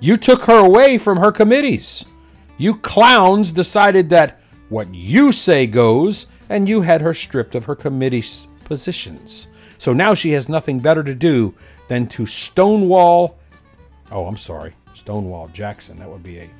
You 0.00 0.16
took 0.16 0.44
her 0.44 0.58
away 0.58 0.96
from 0.96 1.18
her 1.18 1.32
committees. 1.32 2.06
You 2.56 2.76
clowns 2.76 3.52
decided 3.52 4.08
that 4.10 4.40
what 4.70 4.94
you 4.94 5.32
say 5.32 5.66
goes, 5.66 6.26
and 6.48 6.68
you 6.68 6.80
had 6.80 7.02
her 7.02 7.12
stripped 7.12 7.54
of 7.54 7.66
her 7.66 7.74
committee 7.74 8.24
positions. 8.64 9.48
So 9.76 9.92
now 9.92 10.14
she 10.14 10.30
has 10.30 10.48
nothing 10.48 10.78
better 10.78 11.02
to 11.02 11.14
do 11.14 11.54
than 11.88 12.06
to 12.08 12.26
stonewall. 12.26 13.37
Oh, 14.10 14.26
I'm 14.26 14.36
sorry. 14.36 14.74
Stonewall 14.94 15.48
Jackson. 15.48 15.98
That 15.98 16.08
would 16.08 16.22
be 16.22 16.38
a 16.38 16.50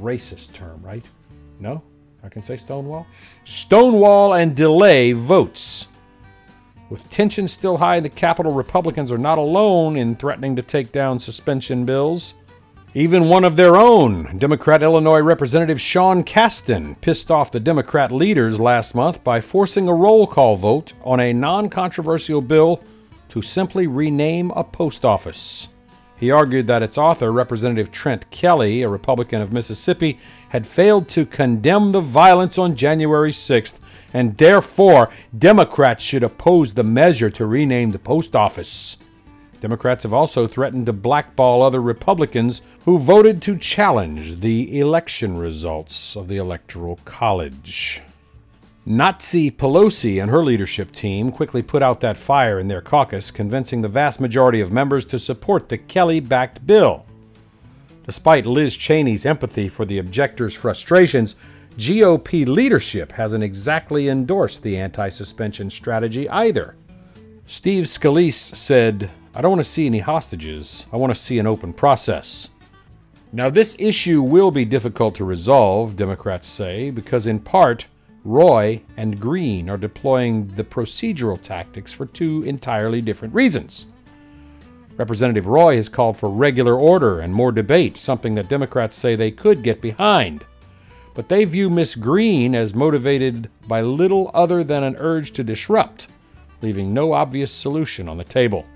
racist 0.00 0.52
term, 0.52 0.80
right? 0.82 1.04
No? 1.60 1.82
I 2.22 2.28
can 2.28 2.42
say 2.42 2.56
Stonewall? 2.56 3.06
Stonewall 3.44 4.34
and 4.34 4.54
delay 4.54 5.12
votes. 5.12 5.86
With 6.90 7.08
tensions 7.10 7.52
still 7.52 7.76
high 7.76 7.96
in 7.96 8.02
the 8.02 8.08
Capitol, 8.08 8.52
Republicans 8.52 9.12
are 9.12 9.18
not 9.18 9.38
alone 9.38 9.96
in 9.96 10.16
threatening 10.16 10.56
to 10.56 10.62
take 10.62 10.90
down 10.90 11.20
suspension 11.20 11.84
bills. 11.84 12.34
Even 12.94 13.28
one 13.28 13.44
of 13.44 13.56
their 13.56 13.76
own, 13.76 14.38
Democrat 14.38 14.82
Illinois 14.82 15.20
Representative 15.20 15.80
Sean 15.80 16.24
Casten, 16.24 16.98
pissed 17.02 17.30
off 17.30 17.52
the 17.52 17.60
Democrat 17.60 18.10
leaders 18.10 18.58
last 18.58 18.94
month 18.94 19.22
by 19.22 19.42
forcing 19.42 19.86
a 19.86 19.94
roll 19.94 20.26
call 20.26 20.56
vote 20.56 20.94
on 21.04 21.20
a 21.20 21.34
non 21.34 21.68
controversial 21.68 22.40
bill 22.40 22.82
to 23.28 23.42
simply 23.42 23.86
rename 23.86 24.50
a 24.52 24.64
post 24.64 25.04
office. 25.04 25.68
He 26.18 26.30
argued 26.30 26.66
that 26.66 26.82
its 26.82 26.98
author, 26.98 27.30
Representative 27.30 27.92
Trent 27.92 28.28
Kelly, 28.30 28.82
a 28.82 28.88
Republican 28.88 29.40
of 29.40 29.52
Mississippi, 29.52 30.18
had 30.48 30.66
failed 30.66 31.08
to 31.10 31.24
condemn 31.24 31.92
the 31.92 32.00
violence 32.00 32.58
on 32.58 32.74
January 32.74 33.30
6th, 33.30 33.78
and 34.12 34.36
therefore 34.36 35.10
Democrats 35.36 36.02
should 36.02 36.24
oppose 36.24 36.74
the 36.74 36.82
measure 36.82 37.30
to 37.30 37.46
rename 37.46 37.90
the 37.90 37.98
post 37.98 38.34
office. 38.34 38.96
Democrats 39.60 40.04
have 40.04 40.12
also 40.12 40.46
threatened 40.46 40.86
to 40.86 40.92
blackball 40.92 41.62
other 41.62 41.82
Republicans 41.82 42.62
who 42.84 42.98
voted 42.98 43.42
to 43.42 43.58
challenge 43.58 44.40
the 44.40 44.78
election 44.78 45.36
results 45.36 46.16
of 46.16 46.28
the 46.28 46.36
Electoral 46.36 46.98
College. 47.04 48.00
Nazi 48.90 49.50
Pelosi 49.50 50.18
and 50.18 50.30
her 50.30 50.42
leadership 50.42 50.92
team 50.92 51.30
quickly 51.30 51.60
put 51.60 51.82
out 51.82 52.00
that 52.00 52.16
fire 52.16 52.58
in 52.58 52.68
their 52.68 52.80
caucus, 52.80 53.30
convincing 53.30 53.82
the 53.82 53.88
vast 53.88 54.18
majority 54.18 54.62
of 54.62 54.72
members 54.72 55.04
to 55.04 55.18
support 55.18 55.68
the 55.68 55.76
Kelly 55.76 56.20
backed 56.20 56.66
bill. 56.66 57.04
Despite 58.06 58.46
Liz 58.46 58.78
Cheney's 58.78 59.26
empathy 59.26 59.68
for 59.68 59.84
the 59.84 59.98
objectors' 59.98 60.54
frustrations, 60.54 61.36
GOP 61.76 62.46
leadership 62.46 63.12
hasn't 63.12 63.44
exactly 63.44 64.08
endorsed 64.08 64.62
the 64.62 64.78
anti 64.78 65.10
suspension 65.10 65.68
strategy 65.68 66.26
either. 66.30 66.74
Steve 67.44 67.84
Scalise 67.84 68.56
said, 68.56 69.10
I 69.34 69.42
don't 69.42 69.50
want 69.50 69.62
to 69.62 69.70
see 69.70 69.84
any 69.84 69.98
hostages. 69.98 70.86
I 70.90 70.96
want 70.96 71.14
to 71.14 71.20
see 71.20 71.38
an 71.38 71.46
open 71.46 71.74
process. 71.74 72.48
Now, 73.32 73.50
this 73.50 73.76
issue 73.78 74.22
will 74.22 74.50
be 74.50 74.64
difficult 74.64 75.14
to 75.16 75.26
resolve, 75.26 75.94
Democrats 75.94 76.48
say, 76.48 76.88
because 76.88 77.26
in 77.26 77.38
part, 77.40 77.86
Roy 78.28 78.82
and 78.98 79.18
Greene 79.18 79.70
are 79.70 79.78
deploying 79.78 80.48
the 80.48 80.62
procedural 80.62 81.40
tactics 81.40 81.94
for 81.94 82.04
two 82.04 82.42
entirely 82.42 83.00
different 83.00 83.32
reasons. 83.32 83.86
Representative 84.98 85.46
Roy 85.46 85.76
has 85.76 85.88
called 85.88 86.18
for 86.18 86.28
regular 86.28 86.78
order 86.78 87.20
and 87.20 87.32
more 87.32 87.52
debate, 87.52 87.96
something 87.96 88.34
that 88.34 88.50
Democrats 88.50 88.96
say 88.96 89.16
they 89.16 89.30
could 89.30 89.62
get 89.62 89.80
behind. 89.80 90.44
But 91.14 91.30
they 91.30 91.46
view 91.46 91.70
Miss 91.70 91.94
Greene 91.94 92.54
as 92.54 92.74
motivated 92.74 93.48
by 93.66 93.80
little 93.80 94.30
other 94.34 94.62
than 94.62 94.84
an 94.84 94.96
urge 94.98 95.32
to 95.32 95.42
disrupt, 95.42 96.08
leaving 96.60 96.92
no 96.92 97.14
obvious 97.14 97.50
solution 97.50 98.10
on 98.10 98.18
the 98.18 98.24
table. 98.24 98.66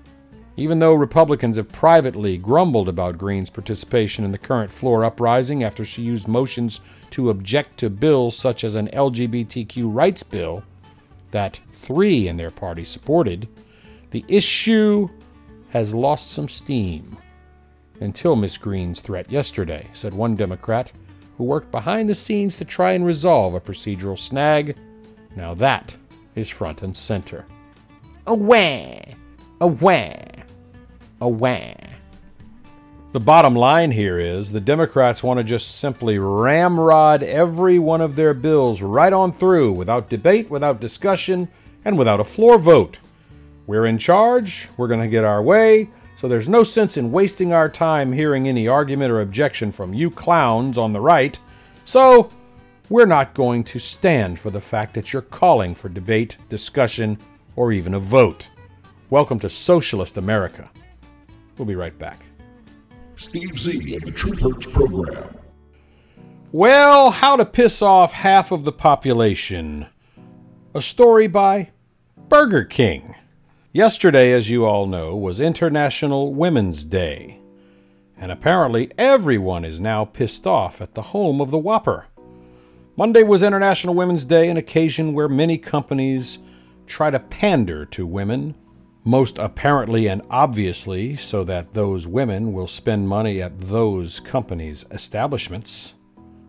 Even 0.57 0.79
though 0.79 0.93
Republicans 0.93 1.57
have 1.57 1.71
privately 1.71 2.37
grumbled 2.39 2.89
about 2.89 3.19
Greene's 3.19 3.51
participation 3.51 4.25
in 4.25 4.31
the 4.31 4.37
current 4.39 4.71
floor 4.71 5.05
uprising 5.05 5.63
after 5.63 5.85
she 5.85 6.01
used 6.01 6.27
motions 6.27 6.81
to 7.13 7.29
object 7.29 7.77
to 7.77 7.91
bills 7.91 8.35
such 8.35 8.63
as 8.63 8.73
an 8.73 8.87
LGBTQ 8.87 9.83
rights 9.85 10.23
bill 10.23 10.63
that 11.29 11.59
three 11.71 12.27
in 12.27 12.37
their 12.37 12.49
party 12.49 12.83
supported, 12.83 13.47
the 14.09 14.25
issue 14.27 15.07
has 15.69 15.93
lost 15.93 16.31
some 16.31 16.47
steam. 16.47 17.15
Until 18.01 18.35
Miss 18.35 18.57
Greene's 18.57 18.99
threat 18.99 19.31
yesterday, 19.31 19.87
said 19.93 20.15
one 20.15 20.35
Democrat 20.35 20.91
who 21.37 21.43
worked 21.43 21.69
behind 21.69 22.09
the 22.09 22.15
scenes 22.15 22.57
to 22.57 22.65
try 22.65 22.93
and 22.93 23.05
resolve 23.05 23.53
a 23.53 23.61
procedural 23.61 24.17
snag. 24.17 24.75
Now 25.35 25.53
that 25.53 25.95
is 26.33 26.49
front 26.49 26.81
and 26.81 26.97
center. 26.97 27.45
Away! 28.25 29.13
Away! 29.61 30.31
Away! 31.21 31.92
The 33.13 33.19
bottom 33.19 33.55
line 33.55 33.91
here 33.91 34.17
is 34.17 34.51
the 34.51 34.59
Democrats 34.59 35.21
want 35.21 35.37
to 35.37 35.43
just 35.43 35.77
simply 35.77 36.17
ramrod 36.17 37.21
every 37.21 37.77
one 37.77 38.01
of 38.01 38.15
their 38.15 38.33
bills 38.33 38.81
right 38.81 39.13
on 39.13 39.31
through 39.31 39.73
without 39.73 40.09
debate, 40.09 40.49
without 40.49 40.81
discussion, 40.81 41.47
and 41.85 41.95
without 41.95 42.19
a 42.19 42.23
floor 42.23 42.57
vote. 42.57 42.97
We're 43.67 43.85
in 43.85 43.99
charge, 43.99 44.67
we're 44.77 44.87
going 44.87 45.01
to 45.01 45.07
get 45.07 45.23
our 45.23 45.43
way, 45.43 45.91
so 46.17 46.27
there's 46.27 46.49
no 46.49 46.63
sense 46.63 46.97
in 46.97 47.11
wasting 47.11 47.53
our 47.53 47.69
time 47.69 48.13
hearing 48.13 48.47
any 48.47 48.67
argument 48.67 49.11
or 49.11 49.21
objection 49.21 49.71
from 49.71 49.93
you 49.93 50.09
clowns 50.09 50.79
on 50.79 50.91
the 50.91 50.99
right. 50.99 51.37
So, 51.85 52.31
we're 52.89 53.05
not 53.05 53.35
going 53.35 53.63
to 53.65 53.77
stand 53.77 54.39
for 54.39 54.49
the 54.49 54.59
fact 54.59 54.95
that 54.95 55.13
you're 55.13 55.21
calling 55.21 55.75
for 55.75 55.87
debate, 55.87 56.37
discussion, 56.49 57.19
or 57.55 57.71
even 57.71 57.93
a 57.93 57.99
vote. 57.99 58.49
Welcome 59.11 59.37
to 59.41 59.51
Socialist 59.51 60.17
America. 60.17 60.71
We'll 61.59 61.67
be 61.67 61.75
right 61.75 61.97
back. 61.99 62.25
Steve 63.15 63.59
Z 63.59 63.95
of 63.95 64.01
the 64.03 64.11
Truth 64.11 64.41
Hurts 64.41 64.67
program. 64.67 65.37
Well, 66.51 67.11
how 67.11 67.35
to 67.35 67.45
piss 67.45 67.81
off 67.81 68.11
half 68.13 68.51
of 68.51 68.63
the 68.63 68.71
population. 68.71 69.87
A 70.73 70.81
story 70.81 71.27
by 71.27 71.71
Burger 72.27 72.63
King. 72.63 73.15
Yesterday, 73.71 74.31
as 74.31 74.49
you 74.49 74.65
all 74.65 74.85
know, 74.85 75.15
was 75.15 75.39
International 75.39 76.33
Women's 76.33 76.85
Day. 76.85 77.39
And 78.17 78.31
apparently, 78.31 78.91
everyone 78.97 79.65
is 79.65 79.79
now 79.79 80.05
pissed 80.05 80.45
off 80.45 80.79
at 80.81 80.93
the 80.93 81.01
home 81.01 81.41
of 81.41 81.51
the 81.51 81.57
Whopper. 81.57 82.07
Monday 82.95 83.23
was 83.23 83.41
International 83.41 83.95
Women's 83.95 84.25
Day, 84.25 84.49
an 84.49 84.57
occasion 84.57 85.13
where 85.13 85.27
many 85.27 85.57
companies 85.57 86.39
try 86.85 87.09
to 87.09 87.19
pander 87.19 87.85
to 87.87 88.05
women 88.05 88.55
most 89.03 89.37
apparently 89.37 90.07
and 90.07 90.21
obviously 90.29 91.15
so 91.15 91.43
that 91.43 91.73
those 91.73 92.07
women 92.07 92.53
will 92.53 92.67
spend 92.67 93.07
money 93.07 93.41
at 93.41 93.59
those 93.59 94.19
companies' 94.19 94.85
establishments. 94.91 95.93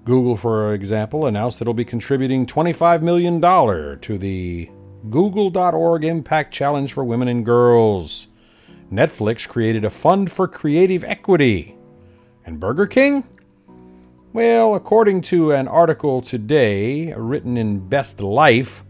Google, 0.05 0.37
for 0.37 0.75
example, 0.75 1.27
announced 1.27 1.61
it'll 1.61 1.75
be 1.75 1.85
contributing 1.85 2.47
$25 2.47 3.03
million 3.03 3.41
to 3.41 4.19
the 4.19 4.71
Google.org 5.11 6.05
Impact 6.05 6.53
Challenge 6.53 6.93
for 6.93 7.05
Women 7.05 7.29
and 7.29 7.45
Girls. 7.45 8.29
Netflix 8.93 9.49
created 9.49 9.85
a 9.85 9.91
fund 9.91 10.31
for 10.31 10.47
creative 10.47 11.05
equity. 11.05 11.77
And 12.45 12.61
Burger 12.61 12.87
King? 12.87 13.25
Well, 14.33 14.75
according 14.75 15.23
to 15.23 15.53
an 15.53 15.69
article 15.69 16.21
today 16.21 17.15
written 17.15 17.57
in 17.57 17.89
Best 17.89 18.21
Life, 18.21 18.85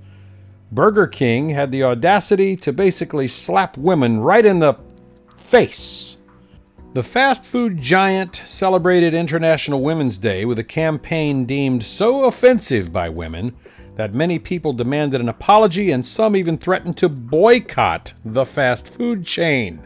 Burger 0.74 1.06
King 1.06 1.50
had 1.50 1.70
the 1.70 1.84
audacity 1.84 2.56
to 2.56 2.72
basically 2.72 3.28
slap 3.28 3.78
women 3.78 4.18
right 4.18 4.44
in 4.44 4.58
the 4.58 4.74
face. 5.36 6.16
The 6.94 7.02
fast 7.02 7.44
food 7.44 7.80
giant 7.80 8.42
celebrated 8.44 9.14
International 9.14 9.80
Women's 9.80 10.18
Day 10.18 10.44
with 10.44 10.58
a 10.58 10.64
campaign 10.64 11.44
deemed 11.46 11.84
so 11.84 12.24
offensive 12.24 12.92
by 12.92 13.08
women 13.08 13.54
that 13.94 14.14
many 14.14 14.40
people 14.40 14.72
demanded 14.72 15.20
an 15.20 15.28
apology 15.28 15.92
and 15.92 16.04
some 16.04 16.34
even 16.34 16.58
threatened 16.58 16.96
to 16.96 17.08
boycott 17.08 18.14
the 18.24 18.44
fast 18.44 18.88
food 18.88 19.24
chain. 19.24 19.78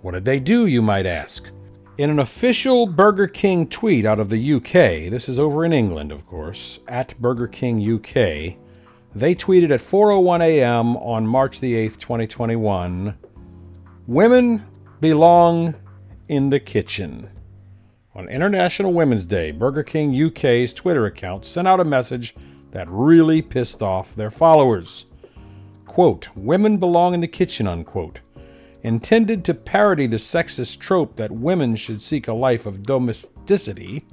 What 0.00 0.12
did 0.12 0.24
they 0.24 0.40
do, 0.40 0.64
you 0.64 0.80
might 0.80 1.04
ask? 1.04 1.50
In 1.98 2.08
an 2.08 2.18
official 2.18 2.86
Burger 2.86 3.26
King 3.26 3.68
tweet 3.68 4.06
out 4.06 4.18
of 4.18 4.30
the 4.30 4.54
UK, 4.54 5.10
this 5.10 5.28
is 5.28 5.38
over 5.38 5.62
in 5.66 5.74
England, 5.74 6.10
of 6.10 6.26
course, 6.26 6.80
at 6.88 7.20
Burger 7.20 7.48
King 7.48 7.78
UK, 7.96 8.56
They 9.14 9.34
tweeted 9.34 9.70
at 9.70 9.80
4:01 9.80 10.40
a.m. 10.40 10.96
on 10.96 11.26
March 11.26 11.60
the 11.60 11.74
8th, 11.74 11.98
2021, 11.98 13.14
"Women 14.06 14.62
belong 15.00 15.74
in 16.28 16.48
the 16.48 16.60
kitchen." 16.60 17.28
On 18.14 18.26
International 18.28 18.92
Women's 18.92 19.26
Day, 19.26 19.50
Burger 19.50 19.82
King 19.82 20.14
UK's 20.14 20.72
Twitter 20.72 21.04
account 21.04 21.44
sent 21.44 21.68
out 21.68 21.80
a 21.80 21.84
message 21.84 22.34
that 22.70 22.88
really 22.90 23.42
pissed 23.42 23.82
off 23.82 24.14
their 24.14 24.30
followers. 24.30 25.04
Quote, 25.86 26.28
"Women 26.34 26.78
belong 26.78 27.12
in 27.12 27.20
the 27.20 27.28
kitchen," 27.28 27.66
unquote. 27.66 28.20
Intended 28.82 29.44
to 29.44 29.52
parody 29.52 30.06
the 30.06 30.16
sexist 30.16 30.78
trope 30.78 31.16
that 31.16 31.30
women 31.30 31.76
should 31.76 32.00
seek 32.00 32.26
a 32.26 32.32
life 32.32 32.64
of 32.64 32.82
domesticity, 32.82 34.06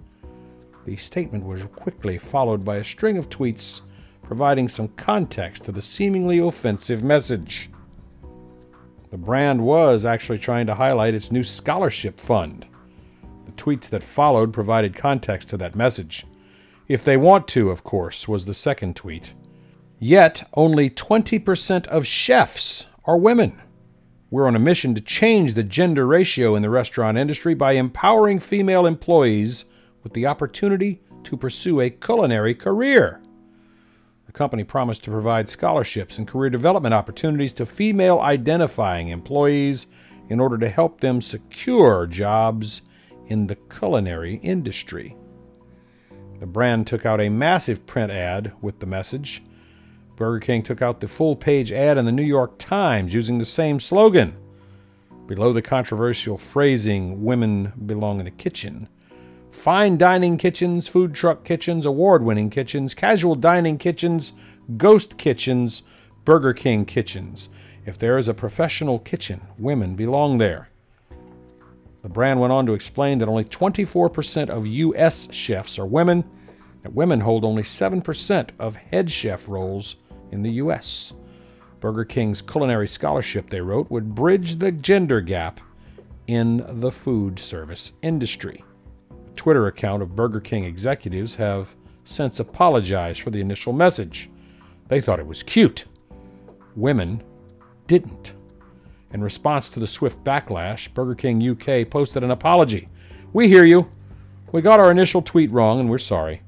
the 0.85 0.97
statement 0.97 1.45
was 1.45 1.63
quickly 1.75 2.17
followed 2.17 2.65
by 2.65 2.75
a 2.75 2.83
string 2.83 3.17
of 3.17 3.29
tweets 3.29 3.81
providing 4.29 4.69
some 4.69 4.89
context 4.89 5.63
to 5.63 5.71
the 5.71 5.81
seemingly 5.81 6.37
offensive 6.37 7.03
message. 7.03 7.67
The 9.09 9.17
brand 9.17 9.59
was 9.59 10.05
actually 10.05 10.37
trying 10.37 10.67
to 10.67 10.75
highlight 10.75 11.15
its 11.15 11.31
new 11.31 11.41
scholarship 11.41 12.19
fund. 12.19 12.67
The 13.47 13.51
tweets 13.53 13.89
that 13.89 14.03
followed 14.03 14.53
provided 14.53 14.95
context 14.95 15.49
to 15.49 15.57
that 15.57 15.75
message. 15.75 16.27
If 16.87 17.03
they 17.03 17.17
want 17.17 17.47
to, 17.47 17.71
of 17.71 17.83
course, 17.83 18.27
was 18.27 18.45
the 18.45 18.53
second 18.53 18.95
tweet. 18.95 19.33
Yet, 19.97 20.47
only 20.53 20.91
20% 20.91 21.87
of 21.87 22.05
chefs 22.05 22.85
are 23.05 23.17
women. 23.17 23.59
We're 24.29 24.45
on 24.45 24.55
a 24.55 24.59
mission 24.59 24.93
to 24.93 25.01
change 25.01 25.55
the 25.55 25.63
gender 25.63 26.05
ratio 26.05 26.55
in 26.55 26.61
the 26.61 26.69
restaurant 26.69 27.17
industry 27.17 27.55
by 27.55 27.71
empowering 27.71 28.37
female 28.37 28.85
employees 28.85 29.65
with 30.03 30.13
the 30.13 30.27
opportunity 30.27 31.01
to 31.23 31.35
pursue 31.35 31.81
a 31.81 31.89
culinary 31.89 32.53
career. 32.53 33.23
Company 34.39 34.63
promised 34.63 35.03
to 35.03 35.11
provide 35.11 35.49
scholarships 35.49 36.17
and 36.17 36.25
career 36.25 36.49
development 36.49 36.93
opportunities 36.93 37.51
to 37.51 37.65
female 37.65 38.21
identifying 38.21 39.09
employees 39.09 39.87
in 40.29 40.39
order 40.39 40.57
to 40.57 40.69
help 40.69 41.01
them 41.01 41.19
secure 41.19 42.07
jobs 42.07 42.83
in 43.27 43.47
the 43.47 43.57
culinary 43.57 44.35
industry. 44.35 45.17
The 46.39 46.45
brand 46.45 46.87
took 46.87 47.05
out 47.05 47.19
a 47.19 47.27
massive 47.27 47.85
print 47.85 48.13
ad 48.13 48.53
with 48.61 48.79
the 48.79 48.85
message. 48.85 49.43
Burger 50.15 50.39
King 50.39 50.63
took 50.63 50.81
out 50.81 51.01
the 51.01 51.09
full 51.09 51.35
page 51.35 51.73
ad 51.73 51.97
in 51.97 52.05
the 52.05 52.11
New 52.13 52.23
York 52.23 52.57
Times 52.57 53.13
using 53.13 53.39
the 53.39 53.43
same 53.43 53.77
slogan. 53.77 54.37
Below 55.27 55.51
the 55.51 55.61
controversial 55.61 56.37
phrasing, 56.37 57.25
Women 57.25 57.73
Belong 57.85 58.19
in 58.19 58.25
the 58.25 58.31
Kitchen, 58.31 58.87
fine 59.51 59.97
dining 59.97 60.37
kitchens, 60.37 60.87
food 60.87 61.13
truck 61.13 61.43
kitchens, 61.43 61.85
award 61.85 62.23
winning 62.23 62.49
kitchens, 62.49 62.93
casual 62.93 63.35
dining 63.35 63.77
kitchens, 63.77 64.33
ghost 64.77 65.17
kitchens, 65.17 65.83
Burger 66.25 66.53
King 66.53 66.85
kitchens. 66.85 67.49
If 67.85 67.97
there 67.97 68.17
is 68.17 68.27
a 68.27 68.33
professional 68.33 68.99
kitchen, 68.99 69.41
women 69.57 69.95
belong 69.95 70.37
there. 70.37 70.69
The 72.01 72.09
brand 72.09 72.39
went 72.39 72.53
on 72.53 72.65
to 72.67 72.73
explain 72.73 73.17
that 73.17 73.27
only 73.27 73.43
24% 73.43 74.49
of 74.49 74.67
U.S. 74.67 75.31
chefs 75.33 75.77
are 75.77 75.85
women, 75.85 76.23
that 76.83 76.93
women 76.93 77.21
hold 77.21 77.43
only 77.43 77.63
7% 77.63 78.49
of 78.57 78.75
head 78.75 79.11
chef 79.11 79.47
roles 79.47 79.95
in 80.31 80.43
the 80.43 80.51
U.S. 80.51 81.13
Burger 81.79 82.05
King's 82.05 82.41
culinary 82.41 82.87
scholarship, 82.87 83.49
they 83.49 83.61
wrote, 83.61 83.89
would 83.89 84.15
bridge 84.15 84.57
the 84.57 84.71
gender 84.71 85.21
gap 85.21 85.59
in 86.27 86.63
the 86.79 86.91
food 86.91 87.39
service 87.39 87.93
industry. 88.01 88.63
Twitter 89.39 89.67
account 89.67 90.03
of 90.03 90.17
Burger 90.17 90.41
King 90.41 90.65
executives 90.65 91.35
have 91.35 91.73
since 92.03 92.41
apologized 92.41 93.21
for 93.21 93.29
the 93.29 93.39
initial 93.39 93.71
message. 93.71 94.29
They 94.89 94.99
thought 94.99 95.17
it 95.17 95.27
was 95.27 95.43
cute. 95.43 95.85
Women 96.75 97.23
didn't. 97.87 98.33
In 99.13 99.23
response 99.23 99.69
to 99.69 99.79
the 99.79 99.87
swift 99.87 100.25
backlash, 100.25 100.93
Burger 100.93 101.15
King 101.15 101.51
UK 101.51 101.89
posted 101.89 102.21
an 102.21 102.31
apology. 102.31 102.89
We 103.31 103.47
hear 103.47 103.63
you. 103.63 103.89
We 104.51 104.61
got 104.61 104.81
our 104.81 104.91
initial 104.91 105.21
tweet 105.21 105.51
wrong 105.51 105.79
and 105.79 105.89
we're 105.89 105.99
sorry. 105.99 106.41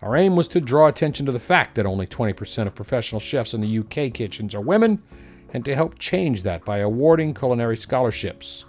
Our 0.00 0.16
aim 0.16 0.34
was 0.34 0.48
to 0.48 0.62
draw 0.62 0.86
attention 0.86 1.26
to 1.26 1.32
the 1.32 1.38
fact 1.38 1.74
that 1.74 1.84
only 1.84 2.06
20% 2.06 2.66
of 2.66 2.74
professional 2.74 3.20
chefs 3.20 3.52
in 3.52 3.60
the 3.60 3.78
UK 3.80 4.14
kitchens 4.14 4.54
are 4.54 4.62
women 4.62 5.02
and 5.52 5.62
to 5.66 5.74
help 5.74 5.98
change 5.98 6.42
that 6.44 6.64
by 6.64 6.78
awarding 6.78 7.34
culinary 7.34 7.76
scholarships. 7.76 8.64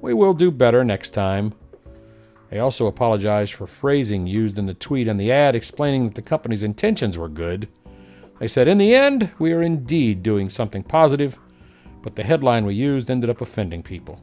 We 0.00 0.14
will 0.14 0.34
do 0.34 0.50
better 0.50 0.82
next 0.82 1.10
time. 1.10 1.54
They 2.54 2.60
also 2.60 2.86
apologized 2.86 3.52
for 3.52 3.66
phrasing 3.66 4.28
used 4.28 4.60
in 4.60 4.66
the 4.66 4.74
tweet 4.74 5.08
and 5.08 5.18
the 5.18 5.32
ad 5.32 5.56
explaining 5.56 6.04
that 6.04 6.14
the 6.14 6.22
company's 6.22 6.62
intentions 6.62 7.18
were 7.18 7.28
good. 7.28 7.66
They 8.38 8.46
said, 8.46 8.68
In 8.68 8.78
the 8.78 8.94
end, 8.94 9.32
we 9.40 9.52
are 9.52 9.60
indeed 9.60 10.22
doing 10.22 10.48
something 10.48 10.84
positive, 10.84 11.36
but 12.00 12.14
the 12.14 12.22
headline 12.22 12.64
we 12.64 12.76
used 12.76 13.10
ended 13.10 13.28
up 13.28 13.40
offending 13.40 13.82
people, 13.82 14.22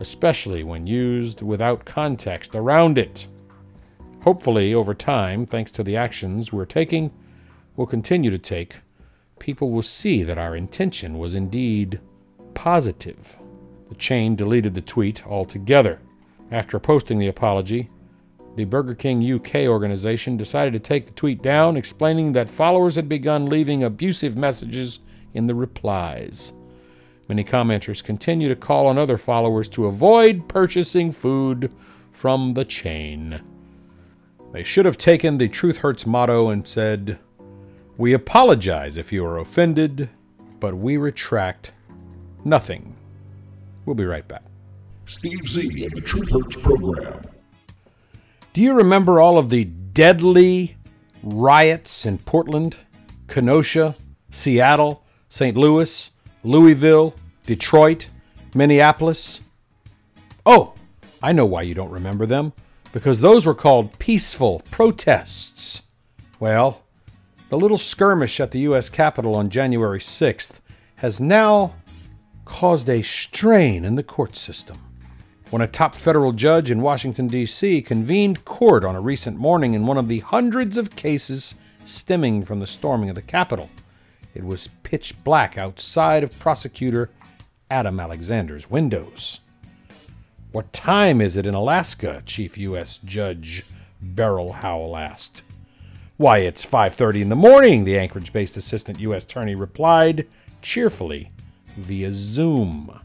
especially 0.00 0.64
when 0.64 0.86
used 0.86 1.42
without 1.42 1.84
context 1.84 2.54
around 2.54 2.96
it. 2.96 3.28
Hopefully, 4.22 4.72
over 4.72 4.94
time, 4.94 5.44
thanks 5.44 5.70
to 5.72 5.82
the 5.82 5.94
actions 5.94 6.50
we're 6.50 6.64
taking, 6.64 7.12
we'll 7.76 7.86
continue 7.86 8.30
to 8.30 8.38
take, 8.38 8.76
people 9.38 9.70
will 9.70 9.82
see 9.82 10.22
that 10.22 10.38
our 10.38 10.56
intention 10.56 11.18
was 11.18 11.34
indeed 11.34 12.00
positive. 12.54 13.36
The 13.90 13.94
chain 13.94 14.36
deleted 14.36 14.74
the 14.74 14.80
tweet 14.80 15.26
altogether. 15.26 16.00
After 16.50 16.78
posting 16.78 17.18
the 17.18 17.28
apology, 17.28 17.90
the 18.56 18.64
Burger 18.64 18.94
King 18.94 19.32
UK 19.32 19.66
organization 19.66 20.36
decided 20.36 20.72
to 20.72 20.78
take 20.80 21.06
the 21.06 21.12
tweet 21.12 21.42
down, 21.42 21.76
explaining 21.76 22.32
that 22.32 22.48
followers 22.48 22.96
had 22.96 23.08
begun 23.08 23.46
leaving 23.46 23.84
abusive 23.84 24.36
messages 24.36 25.00
in 25.34 25.46
the 25.46 25.54
replies. 25.54 26.52
Many 27.28 27.44
commenters 27.44 28.02
continue 28.02 28.48
to 28.48 28.56
call 28.56 28.86
on 28.86 28.96
other 28.96 29.18
followers 29.18 29.68
to 29.68 29.86
avoid 29.86 30.48
purchasing 30.48 31.12
food 31.12 31.70
from 32.10 32.54
the 32.54 32.64
chain. 32.64 33.42
They 34.52 34.64
should 34.64 34.86
have 34.86 34.96
taken 34.96 35.36
the 35.36 35.48
Truth 35.48 35.78
Hurts 35.78 36.06
motto 36.06 36.48
and 36.48 36.66
said, 36.66 37.18
We 37.98 38.14
apologize 38.14 38.96
if 38.96 39.12
you 39.12 39.24
are 39.26 39.38
offended, 39.38 40.08
but 40.58 40.74
we 40.74 40.96
retract 40.96 41.72
nothing. 42.44 42.96
We'll 43.84 43.94
be 43.94 44.06
right 44.06 44.26
back. 44.26 44.47
Steve 45.08 45.48
Z 45.48 45.84
and 45.84 45.92
the 45.94 46.02
Truth 46.02 46.30
Hurts 46.30 46.56
program. 46.56 47.22
Do 48.52 48.60
you 48.60 48.74
remember 48.74 49.18
all 49.18 49.38
of 49.38 49.48
the 49.48 49.64
deadly 49.64 50.76
riots 51.22 52.04
in 52.04 52.18
Portland, 52.18 52.76
Kenosha, 53.26 53.94
Seattle, 54.30 55.02
St. 55.30 55.56
Louis, 55.56 56.10
Louisville, 56.44 57.14
Detroit, 57.46 58.08
Minneapolis? 58.54 59.40
Oh, 60.44 60.74
I 61.22 61.32
know 61.32 61.46
why 61.46 61.62
you 61.62 61.74
don't 61.74 61.90
remember 61.90 62.26
them. 62.26 62.52
Because 62.92 63.20
those 63.20 63.46
were 63.46 63.54
called 63.54 63.98
peaceful 63.98 64.60
protests. 64.70 65.82
Well, 66.38 66.82
the 67.48 67.58
little 67.58 67.78
skirmish 67.78 68.40
at 68.40 68.50
the 68.50 68.60
U.S. 68.60 68.90
Capitol 68.90 69.36
on 69.36 69.48
January 69.48 70.00
6th 70.00 70.60
has 70.96 71.18
now 71.18 71.74
caused 72.44 72.90
a 72.90 73.00
strain 73.00 73.86
in 73.86 73.94
the 73.94 74.02
court 74.02 74.36
system 74.36 74.87
when 75.50 75.62
a 75.62 75.66
top 75.66 75.94
federal 75.94 76.32
judge 76.32 76.70
in 76.70 76.82
Washington, 76.82 77.26
D.C. 77.26 77.82
convened 77.82 78.44
court 78.44 78.84
on 78.84 78.94
a 78.94 79.00
recent 79.00 79.38
morning 79.38 79.74
in 79.74 79.86
one 79.86 79.96
of 79.96 80.08
the 80.08 80.20
hundreds 80.20 80.76
of 80.76 80.94
cases 80.94 81.54
stemming 81.84 82.44
from 82.44 82.60
the 82.60 82.66
storming 82.66 83.08
of 83.08 83.14
the 83.14 83.22
Capitol. 83.22 83.70
It 84.34 84.44
was 84.44 84.68
pitch 84.82 85.14
black 85.24 85.56
outside 85.56 86.22
of 86.22 86.38
prosecutor 86.38 87.10
Adam 87.70 87.98
Alexander's 87.98 88.70
windows. 88.70 89.40
What 90.52 90.72
time 90.72 91.20
is 91.20 91.36
it 91.36 91.46
in 91.46 91.54
Alaska? 91.54 92.22
Chief 92.26 92.56
U.S. 92.58 92.98
Judge 92.98 93.64
Beryl 94.00 94.52
Howell 94.52 94.96
asked. 94.96 95.42
Why, 96.18 96.38
it's 96.38 96.66
5:30 96.66 97.22
in 97.22 97.28
the 97.28 97.36
morning, 97.36 97.84
the 97.84 97.98
Anchorage-based 97.98 98.56
assistant 98.56 99.00
U.S. 99.00 99.24
attorney 99.24 99.54
replied 99.54 100.26
cheerfully 100.62 101.30
via 101.76 102.12
Zoom. 102.12 102.98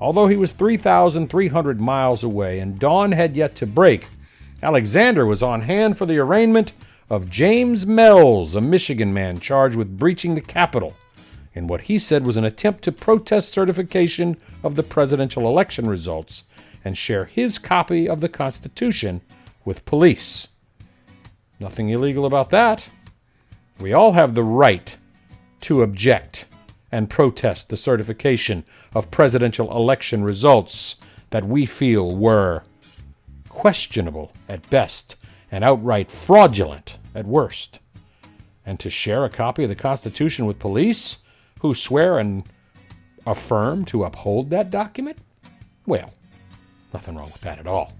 Although 0.00 0.26
he 0.26 0.36
was 0.36 0.52
3,300 0.52 1.80
miles 1.80 2.22
away 2.22 2.58
and 2.58 2.78
dawn 2.78 3.12
had 3.12 3.36
yet 3.36 3.54
to 3.56 3.66
break, 3.66 4.06
Alexander 4.62 5.24
was 5.24 5.42
on 5.42 5.62
hand 5.62 5.96
for 5.96 6.06
the 6.06 6.18
arraignment 6.18 6.72
of 7.08 7.30
James 7.30 7.86
Mels, 7.86 8.56
a 8.56 8.60
Michigan 8.60 9.14
man 9.14 9.40
charged 9.40 9.76
with 9.76 9.98
breaching 9.98 10.34
the 10.34 10.40
Capitol 10.40 10.94
in 11.56 11.66
what 11.66 11.82
he 11.82 11.98
said 11.98 12.26
was 12.26 12.36
an 12.36 12.44
attempt 12.44 12.84
to 12.84 12.92
protest 12.92 13.52
certification 13.52 14.36
of 14.62 14.76
the 14.76 14.82
presidential 14.82 15.48
election 15.48 15.88
results 15.88 16.44
and 16.84 16.98
share 16.98 17.24
his 17.24 17.58
copy 17.58 18.06
of 18.06 18.20
the 18.20 18.28
Constitution 18.28 19.22
with 19.64 19.84
police. 19.86 20.48
Nothing 21.58 21.88
illegal 21.88 22.26
about 22.26 22.50
that. 22.50 22.86
We 23.80 23.94
all 23.94 24.12
have 24.12 24.34
the 24.34 24.44
right 24.44 24.96
to 25.62 25.82
object 25.82 26.44
and 26.92 27.10
protest 27.10 27.68
the 27.68 27.76
certification 27.76 28.64
of 28.94 29.10
presidential 29.10 29.74
election 29.76 30.22
results 30.24 30.96
that 31.30 31.44
we 31.44 31.66
feel 31.66 32.14
were 32.16 32.62
questionable 33.48 34.32
at 34.48 34.68
best 34.70 35.16
and 35.50 35.64
outright 35.64 36.10
fraudulent 36.10 36.98
at 37.14 37.26
worst. 37.26 37.80
and 38.66 38.80
to 38.80 38.90
share 38.90 39.24
a 39.24 39.30
copy 39.30 39.62
of 39.62 39.68
the 39.68 39.76
Constitution 39.76 40.44
with 40.44 40.58
police 40.58 41.18
who 41.60 41.72
swear 41.74 42.18
and 42.18 42.42
affirm 43.24 43.84
to 43.86 44.04
uphold 44.04 44.50
that 44.50 44.70
document? 44.70 45.18
Well, 45.86 46.12
nothing 46.92 47.14
wrong 47.14 47.26
with 47.26 47.40
that 47.42 47.60
at 47.60 47.66
all. 47.68 47.92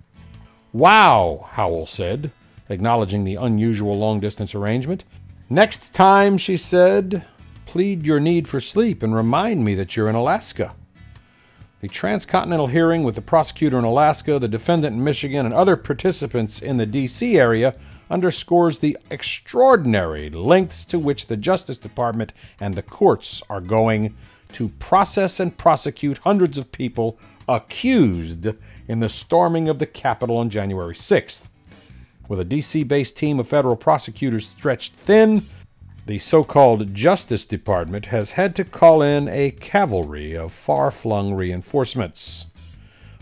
Wow, 0.72 1.49
Howell 1.53 1.87
said, 1.87 2.33
acknowledging 2.68 3.25
the 3.25 3.37
unusual 3.37 3.94
long 3.94 4.18
distance 4.18 4.55
arrangement. 4.55 5.05
Next 5.49 5.94
time, 5.94 6.37
she 6.37 6.57
said, 6.57 7.25
plead 7.77 8.07
your 8.07 8.19
need 8.19 8.49
for 8.49 8.59
sleep 8.59 9.03
and 9.03 9.15
remind 9.15 9.62
me 9.62 9.75
that 9.75 9.95
you're 9.95 10.09
in 10.09 10.15
Alaska. 10.15 10.75
The 11.83 11.89
transcontinental 11.89 12.69
hearing 12.69 13.05
with 13.05 13.17
the 13.17 13.21
prosecutor 13.21 13.79
in 13.79 13.85
Alaska, 13.85 14.39
the 14.39 14.49
defendant 14.49 14.97
in 14.97 15.05
Michigan, 15.05 15.45
and 15.45 15.55
other 15.55 15.77
participants 15.77 16.62
in 16.62 16.79
the 16.79 16.87
D.C. 16.87 17.39
area 17.39 17.77
underscores 18.09 18.79
the 18.79 18.97
extraordinary 19.11 20.31
lengths 20.31 20.87
to 20.87 20.99
which 20.99 21.27
the 21.27 21.37
Justice 21.37 21.77
Department 21.77 22.33
and 22.59 22.77
the 22.77 22.83
courts 22.83 23.43
are 23.51 23.61
going 23.61 24.15
to 24.55 24.71
process 24.79 25.39
and 25.39 25.59
prosecute 25.59 26.17
hundreds 26.17 26.57
of 26.57 26.73
people 26.73 27.19
accused 27.47 28.55
in 28.89 29.01
the 29.01 29.11
storming 29.11 29.69
of 29.69 29.81
the 29.81 29.87
Capitol 29.87 30.39
on 30.39 30.49
January 30.49 30.95
6th. 30.95 31.43
With 32.27 32.41
a 32.41 32.45
DC 32.47 32.89
based 32.89 33.19
team 33.19 33.39
of 33.39 33.47
federal 33.47 33.77
prosecutors 33.77 34.49
stretched 34.49 34.95
thin, 34.95 35.43
the 36.07 36.19
so 36.19 36.45
called 36.45 36.95
Justice 36.95 37.45
Department 37.45 38.07
has 38.07 38.33
had 38.33 38.55
to 38.55 38.64
call 38.64 39.03
in 39.03 39.29
a 39.29 39.51
cavalry 39.51 40.37
of 40.37 40.53
far 40.53 40.92
flung 40.92 41.35
reinforcements. 41.35 42.47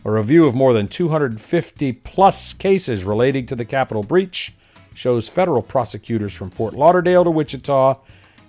A 0.05 0.11
review 0.11 0.47
of 0.47 0.55
more 0.55 0.75
than 0.75 0.87
250 0.87 1.93
plus 1.93 2.53
cases 2.53 3.05
relating 3.05 3.47
to 3.47 3.57
the 3.57 3.65
Capitol 3.65 4.03
breach 4.03 4.53
shows 4.93 5.29
federal 5.29 5.63
prosecutors 5.63 6.35
from 6.35 6.51
Fort 6.51 6.75
Lauderdale 6.75 7.25
to 7.25 7.31
Wichita 7.31 8.01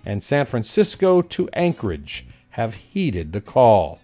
and 0.06 0.22
San 0.22 0.46
Francisco 0.46 1.22
to 1.22 1.50
Anchorage 1.54 2.26
have 2.52 2.74
heeded 2.74 3.32
the 3.32 3.42
call. 3.42 4.00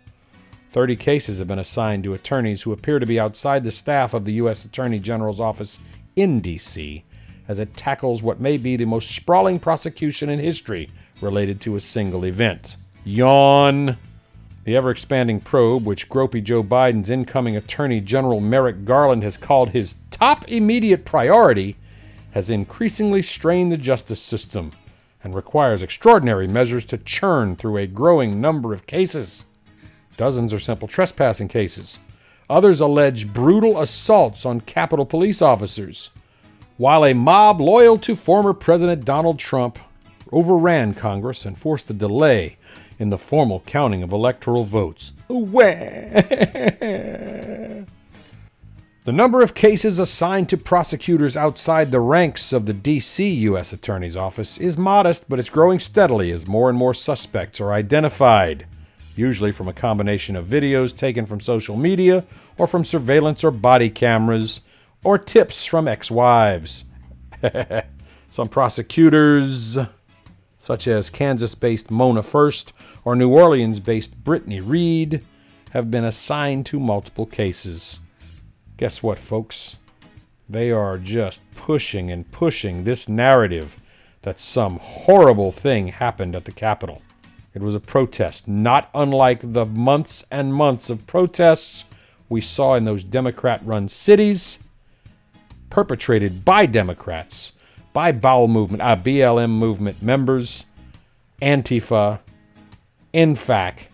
30 0.72 0.96
cases 0.96 1.40
have 1.40 1.50
been 1.50 1.60
assigned 1.60 2.06
to 2.06 2.14
attorneys 2.14 2.62
who 2.62 2.72
appear 2.72 3.00
to 3.00 3.06
be 3.06 3.20
outside 3.20 3.66
the 3.66 3.72
staff 3.72 4.14
of 4.14 4.24
the 4.24 4.34
U.S. 4.34 4.64
Attorney 4.64 5.00
General's 5.00 5.42
office 5.42 5.80
in 6.16 6.40
D.C. 6.40 7.04
as 7.52 7.60
it 7.60 7.76
tackles 7.76 8.24
what 8.24 8.40
may 8.40 8.56
be 8.56 8.78
the 8.78 8.86
most 8.86 9.12
sprawling 9.12 9.60
prosecution 9.60 10.30
in 10.30 10.40
history 10.40 10.90
related 11.20 11.60
to 11.60 11.76
a 11.76 11.82
single 11.82 12.24
event. 12.26 12.78
Yawn. 13.04 13.98
The 14.64 14.78
ever 14.78 14.90
expanding 14.90 15.42
probe, 15.42 15.86
which 15.86 16.08
gropey 16.08 16.42
Joe 16.42 16.64
Biden's 16.64 17.10
incoming 17.10 17.58
Attorney 17.58 18.00
General 18.00 18.40
Merrick 18.40 18.86
Garland 18.86 19.22
has 19.24 19.36
called 19.36 19.72
his 19.72 19.96
top 20.12 20.48
immediate 20.48 21.04
priority, 21.04 21.76
has 22.32 22.50
increasingly 22.50 23.22
strained 23.22 23.70
the 23.70 23.78
justice 23.78 24.22
system 24.22 24.72
and 25.22 25.36
requires 25.36 25.82
extraordinary 25.82 26.48
measures 26.48 26.86
to 26.86 26.98
churn 27.00 27.58
through 27.58 27.76
a 27.76 27.86
growing 27.86 28.40
number 28.40 28.72
of 28.72 28.88
cases. 28.88 29.44
Dozens 30.16 30.54
are 30.54 30.60
simple 30.60 30.88
trespassing 30.88 31.50
cases. 31.50 32.00
Others 32.50 32.80
allege 32.80 33.34
brutal 33.34 33.82
assaults 33.82 34.46
on 34.46 34.62
Capitol 34.62 35.06
police 35.06 35.42
officers, 35.42 36.12
while 36.82 37.06
a 37.06 37.14
mob 37.14 37.62
loyal 37.62 37.96
to 37.96 38.16
former 38.16 38.54
President 38.54 39.06
Donald 39.06 39.38
Trump 39.38 39.78
overran 40.32 40.96
Congress 40.96 41.46
and 41.46 41.56
forced 41.56 41.88
a 41.92 41.94
delay 41.94 42.58
in 42.98 43.12
the 43.12 43.20
formal 43.20 43.60
counting 43.68 44.02
of 44.02 44.12
electoral 44.12 44.64
votes. 44.64 45.14
The 49.04 49.12
number 49.12 49.42
of 49.42 49.56
cases 49.56 49.98
assigned 49.98 50.48
to 50.50 50.58
prosecutors 50.58 51.36
outside 51.36 51.90
the 51.90 52.00
ranks 52.00 52.54
of 52.54 52.68
the 52.68 52.74
D.C. 52.74 53.28
U.S. 53.50 53.74
Attorney's 53.74 54.16
Office 54.16 54.60
is 54.60 54.78
modest, 54.78 55.28
but 55.28 55.40
it's 55.40 55.50
growing 55.50 55.80
steadily 55.80 56.32
as 56.32 56.48
more 56.48 56.70
and 56.70 56.78
more 56.78 56.94
suspects 56.94 57.60
are 57.60 57.74
identified, 57.74 58.68
usually 59.16 59.52
from 59.52 59.68
a 59.68 59.74
combination 59.74 60.36
of 60.36 60.46
videos 60.46 60.96
taken 60.96 61.26
from 61.26 61.40
social 61.40 61.76
media 61.76 62.24
or 62.60 62.68
from 62.68 62.86
surveillance 62.86 63.44
or 63.44 63.50
body 63.50 63.90
cameras 63.90 64.62
or 65.04 65.18
tips 65.18 65.66
from 65.66 65.88
ex 65.88 66.12
wives. 66.12 66.86
Some 68.30 68.48
prosecutors, 68.48 69.78
such 70.58 70.88
as 70.88 71.10
Kansas 71.10 71.56
based 71.56 71.92
Mona 71.92 72.24
Furst 72.24 72.74
or 73.04 73.16
New 73.16 73.30
Orleans 73.30 73.80
based 73.80 74.24
Brittany 74.24 74.62
Reed, 74.62 75.24
have 75.72 75.90
been 75.90 76.04
assigned 76.04 76.66
to 76.68 76.80
multiple 76.80 77.26
cases. 77.26 78.00
Guess 78.78 79.02
what, 79.04 79.20
folks? 79.20 79.78
They 80.50 80.72
are 80.72 80.98
just 80.98 81.42
pushing 81.56 82.12
and 82.12 82.30
pushing 82.32 82.84
this 82.84 83.08
narrative 83.08 83.78
that 84.22 84.40
some 84.40 84.78
horrible 84.80 85.52
thing 85.52 85.88
happened 85.88 86.36
at 86.36 86.46
the 86.46 86.52
Capitol. 86.52 87.02
It 87.54 87.62
was 87.62 87.76
a 87.76 87.80
protest, 87.80 88.48
not 88.48 88.90
unlike 88.94 89.54
the 89.54 89.66
months 89.66 90.26
and 90.32 90.54
months 90.54 90.90
of 90.90 91.08
protests 91.08 91.86
we 92.30 92.40
saw 92.40 92.76
in 92.76 92.86
those 92.86 93.04
Democrat 93.04 93.62
run 93.66 93.88
cities, 93.88 94.60
perpetrated 95.72 96.46
by 96.46 96.68
Democrats, 96.68 97.54
by 97.94 98.12
bowel 98.12 98.48
movement, 98.48 98.84
uh, 98.84 98.96
BLM 98.96 99.50
movement 99.50 100.04
members, 100.04 100.66
Antifa, 101.42 102.20
INFAC, 103.14 103.88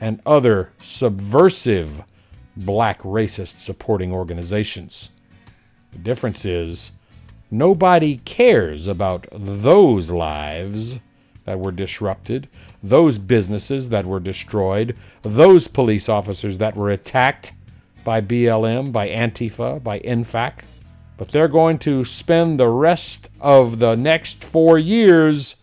and 0.00 0.20
other 0.24 0.70
subversive 0.80 2.04
black 2.56 3.00
racist 3.02 3.58
supporting 3.58 4.12
organizations. 4.12 5.10
The 5.92 5.98
difference 5.98 6.44
is 6.44 6.92
nobody 7.50 8.18
cares 8.18 8.86
about 8.86 9.26
those 9.32 10.10
lives 10.10 11.00
that 11.44 11.58
were 11.58 11.72
disrupted, 11.72 12.48
those 12.82 13.18
businesses 13.18 13.88
that 13.90 14.06
were 14.06 14.20
destroyed, 14.20 14.96
those 15.22 15.68
police 15.68 16.08
officers 16.08 16.58
that 16.58 16.76
were 16.76 16.90
attacked 16.90 17.52
by 18.04 18.20
BLM, 18.20 18.92
by 18.92 19.08
Antifa, 19.08 19.82
by 19.82 20.00
INFAC. 20.00 20.60
But 21.16 21.28
they're 21.28 21.48
going 21.48 21.78
to 21.80 22.04
spend 22.04 22.58
the 22.58 22.68
rest 22.68 23.28
of 23.40 23.78
the 23.78 23.94
next 23.94 24.44
four 24.44 24.78
years 24.78 25.56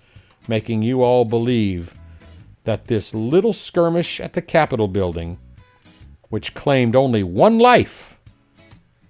making 0.48 0.82
you 0.82 1.04
all 1.04 1.26
believe 1.26 1.94
that 2.64 2.88
this 2.88 3.14
little 3.14 3.54
skirmish 3.54 4.20
at 4.20 4.34
the 4.34 4.42
Capitol 4.42 4.88
building 4.88 5.38
which 6.32 6.54
claimed 6.54 6.96
only 6.96 7.22
one 7.22 7.60
life. 7.60 8.18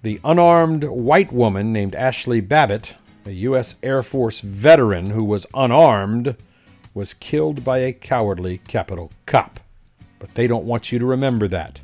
The 0.02 0.20
unarmed 0.24 0.82
white 0.84 1.32
woman 1.32 1.72
named 1.72 1.94
Ashley 1.94 2.40
Babbitt, 2.40 2.96
a 3.24 3.30
U.S. 3.30 3.76
Air 3.82 4.02
Force 4.02 4.40
veteran 4.40 5.10
who 5.10 5.22
was 5.22 5.46
unarmed, 5.54 6.34
was 6.92 7.14
killed 7.14 7.64
by 7.64 7.78
a 7.78 7.92
cowardly 7.92 8.58
Capitol 8.66 9.12
cop. 9.24 9.60
But 10.18 10.34
they 10.34 10.48
don't 10.48 10.66
want 10.66 10.90
you 10.90 10.98
to 10.98 11.06
remember 11.06 11.46
that. 11.48 11.80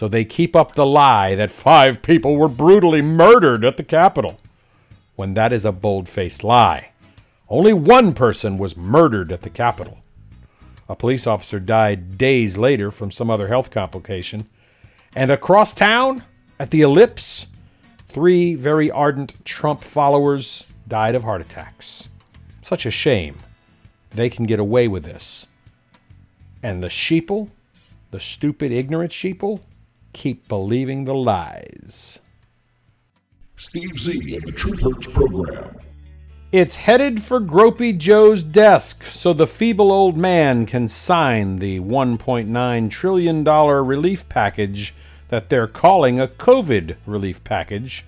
So 0.00 0.08
they 0.08 0.24
keep 0.24 0.56
up 0.56 0.76
the 0.76 0.86
lie 0.86 1.34
that 1.34 1.50
five 1.50 2.00
people 2.00 2.34
were 2.38 2.48
brutally 2.48 3.02
murdered 3.02 3.66
at 3.66 3.76
the 3.76 3.82
Capitol, 3.82 4.40
when 5.14 5.34
that 5.34 5.52
is 5.52 5.66
a 5.66 5.72
bold 5.72 6.08
faced 6.08 6.42
lie. 6.42 6.92
Only 7.50 7.74
one 7.74 8.14
person 8.14 8.56
was 8.56 8.78
murdered 8.78 9.30
at 9.30 9.42
the 9.42 9.50
Capitol. 9.50 9.98
A 10.88 10.96
police 10.96 11.26
officer 11.26 11.60
died 11.60 12.16
days 12.16 12.56
later 12.56 12.90
from 12.90 13.10
some 13.10 13.28
other 13.28 13.48
health 13.48 13.70
complication, 13.70 14.48
and 15.14 15.30
across 15.30 15.74
town, 15.74 16.24
at 16.58 16.70
the 16.70 16.80
Ellipse, 16.80 17.48
three 18.08 18.54
very 18.54 18.90
ardent 18.90 19.44
Trump 19.44 19.82
followers 19.82 20.72
died 20.88 21.14
of 21.14 21.24
heart 21.24 21.42
attacks. 21.42 22.08
Such 22.62 22.86
a 22.86 22.90
shame. 22.90 23.40
They 24.08 24.30
can 24.30 24.46
get 24.46 24.60
away 24.60 24.88
with 24.88 25.04
this. 25.04 25.46
And 26.62 26.82
the 26.82 26.88
sheeple, 26.88 27.50
the 28.12 28.18
stupid, 28.18 28.72
ignorant 28.72 29.12
sheeple, 29.12 29.60
keep 30.12 30.48
believing 30.48 31.04
the 31.04 31.14
lies. 31.14 32.20
Steve 33.56 33.98
Z 33.98 34.36
of 34.36 34.42
the 34.44 34.52
Truth 34.52 34.80
Hurts 34.80 35.06
program. 35.06 35.76
It's 36.52 36.76
headed 36.76 37.22
for 37.22 37.40
Gropey 37.40 37.96
Joe's 37.96 38.42
desk 38.42 39.04
so 39.04 39.32
the 39.32 39.46
feeble 39.46 39.92
old 39.92 40.16
man 40.16 40.66
can 40.66 40.88
sign 40.88 41.60
the 41.60 41.78
$1.9 41.78 42.90
trillion 42.90 43.44
relief 43.44 44.28
package 44.28 44.94
that 45.28 45.48
they're 45.48 45.68
calling 45.68 46.18
a 46.18 46.26
COVID 46.26 46.96
relief 47.06 47.44
package 47.44 48.04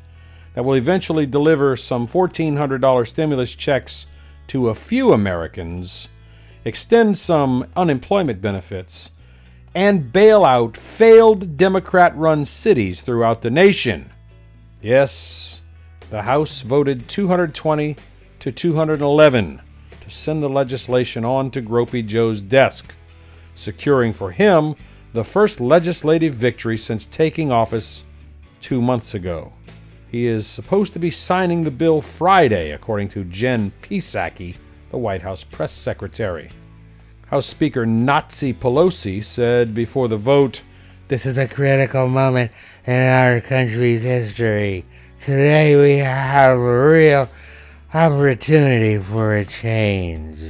that 0.55 0.65
will 0.65 0.75
eventually 0.75 1.25
deliver 1.25 1.77
some 1.77 2.09
$1,400 2.09 3.07
stimulus 3.07 3.55
checks 3.55 4.07
to 4.49 4.69
a 4.69 4.75
few 4.75 5.13
Americans, 5.13 6.09
extend 6.65 7.17
some 7.17 7.67
unemployment 7.77 8.43
benefits, 8.43 9.13
and 9.75 10.13
bail 10.13 10.45
out 10.45 10.77
failed 10.77 11.57
Democrat 11.57 12.17
run 12.17 12.45
cities 12.45 13.01
throughout 13.01 13.43
the 13.43 13.51
nation. 13.51 14.11
Yes, 14.81 15.63
the 16.11 16.23
House 16.23 16.61
voted 16.61 17.09
220 17.09 17.97
to 18.41 18.53
211 18.53 19.61
to 20.01 20.11
send 20.11 20.43
the 20.43 20.49
legislation 20.49 21.25
on 21.25 21.51
to 21.53 21.63
Gropey 21.63 22.05
Joe's 22.05 22.41
desk, 22.41 22.95
securing 23.55 24.13
for 24.13 24.33
him 24.33 24.75
the 25.13 25.25
first 25.25 25.61
legislative 25.61 26.35
victory 26.35 26.77
since 26.77 27.07
taking 27.07 27.53
office 27.53 28.05
two 28.61 28.83
months 28.83 29.15
ago. 29.15 29.53
He 30.11 30.27
is 30.27 30.47
supposed 30.47 30.93
to 30.93 30.99
be 30.99 31.11
signing 31.11 31.63
the 31.63 31.71
bill 31.71 32.03
Friday, 32.03 32.73
according 32.73 33.09
to 33.11 33.25
Jen 33.25 33.73
Psaki, 33.83 34.57
the 34.91 34.99
White 34.99 35.23
House 35.23 35.45
press 35.45 35.73
secretary. 35.73 36.51
House 37.33 37.47
Speaker 37.47 37.87
Nazi 37.87 38.53
Pelosi 38.53 39.25
said 39.25 39.75
before 39.75 40.07
the 40.07 40.19
vote, 40.19 40.61
This 41.09 41.25
is 41.25 41.39
a 41.39 41.49
critical 41.49 42.07
moment 42.07 42.53
in 42.87 42.93
our 42.93 43.41
country's 43.41 44.03
history. 44.03 44.85
Today 45.19 45.75
we 45.75 45.97
have 46.05 46.59
a 46.59 46.89
real 46.91 47.31
opportunity 47.95 48.99
for 48.99 49.35
a 49.35 49.47
change. 49.47 50.43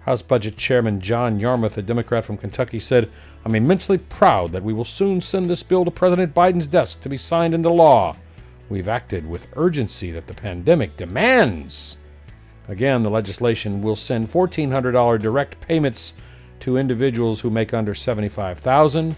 House 0.00 0.22
Budget 0.22 0.56
Chairman 0.56 1.00
John 1.00 1.38
Yarmuth, 1.38 1.78
a 1.78 1.82
Democrat 1.82 2.24
from 2.24 2.38
Kentucky, 2.38 2.80
said, 2.80 3.08
I'm 3.44 3.54
immensely 3.54 3.98
proud 3.98 4.50
that 4.50 4.64
we 4.64 4.72
will 4.72 4.84
soon 4.84 5.20
send 5.20 5.48
this 5.48 5.62
bill 5.62 5.84
to 5.84 5.92
President 5.92 6.34
Biden's 6.34 6.66
desk 6.66 7.02
to 7.02 7.08
be 7.08 7.16
signed 7.16 7.54
into 7.54 7.70
law. 7.70 8.16
We've 8.68 8.88
acted 8.88 9.30
with 9.30 9.46
urgency 9.54 10.10
that 10.10 10.26
the 10.26 10.34
pandemic 10.34 10.96
demands. 10.96 11.98
Again, 12.68 13.02
the 13.02 13.10
legislation 13.10 13.80
will 13.80 13.96
send 13.96 14.28
$1,400 14.28 15.20
direct 15.20 15.60
payments 15.60 16.14
to 16.60 16.76
individuals 16.76 17.40
who 17.40 17.50
make 17.50 17.72
under 17.72 17.94
$75,000, 17.94 19.16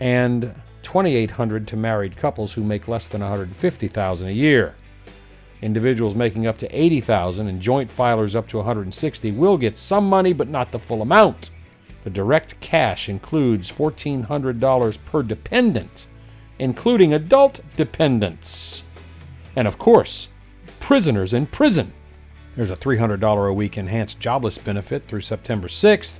and 0.00 0.54
$2,800 0.82 1.66
to 1.66 1.76
married 1.76 2.16
couples 2.16 2.52
who 2.52 2.62
make 2.62 2.88
less 2.88 3.08
than 3.08 3.20
150,000 3.20 4.28
a 4.28 4.30
year. 4.30 4.74
Individuals 5.60 6.14
making 6.14 6.46
up 6.46 6.56
to 6.58 6.68
80,000 6.68 7.48
and 7.48 7.60
joint 7.60 7.90
filers 7.90 8.36
up 8.36 8.46
to 8.48 8.58
160 8.58 9.32
will 9.32 9.58
get 9.58 9.76
some 9.76 10.08
money 10.08 10.32
but 10.32 10.48
not 10.48 10.70
the 10.70 10.78
full 10.78 11.02
amount. 11.02 11.50
The 12.04 12.10
direct 12.10 12.60
cash 12.60 13.08
includes 13.08 13.72
$1,400 13.72 14.98
per 15.04 15.22
dependent, 15.24 16.06
including 16.60 17.12
adult 17.12 17.60
dependents. 17.76 18.84
And 19.56 19.66
of 19.66 19.78
course, 19.78 20.28
prisoners 20.78 21.34
in 21.34 21.46
prison. 21.46 21.92
There's 22.58 22.70
a 22.72 22.76
$300 22.76 23.48
a 23.48 23.52
week 23.52 23.78
enhanced 23.78 24.18
jobless 24.18 24.58
benefit 24.58 25.06
through 25.06 25.20
September 25.20 25.68
6th, 25.68 26.18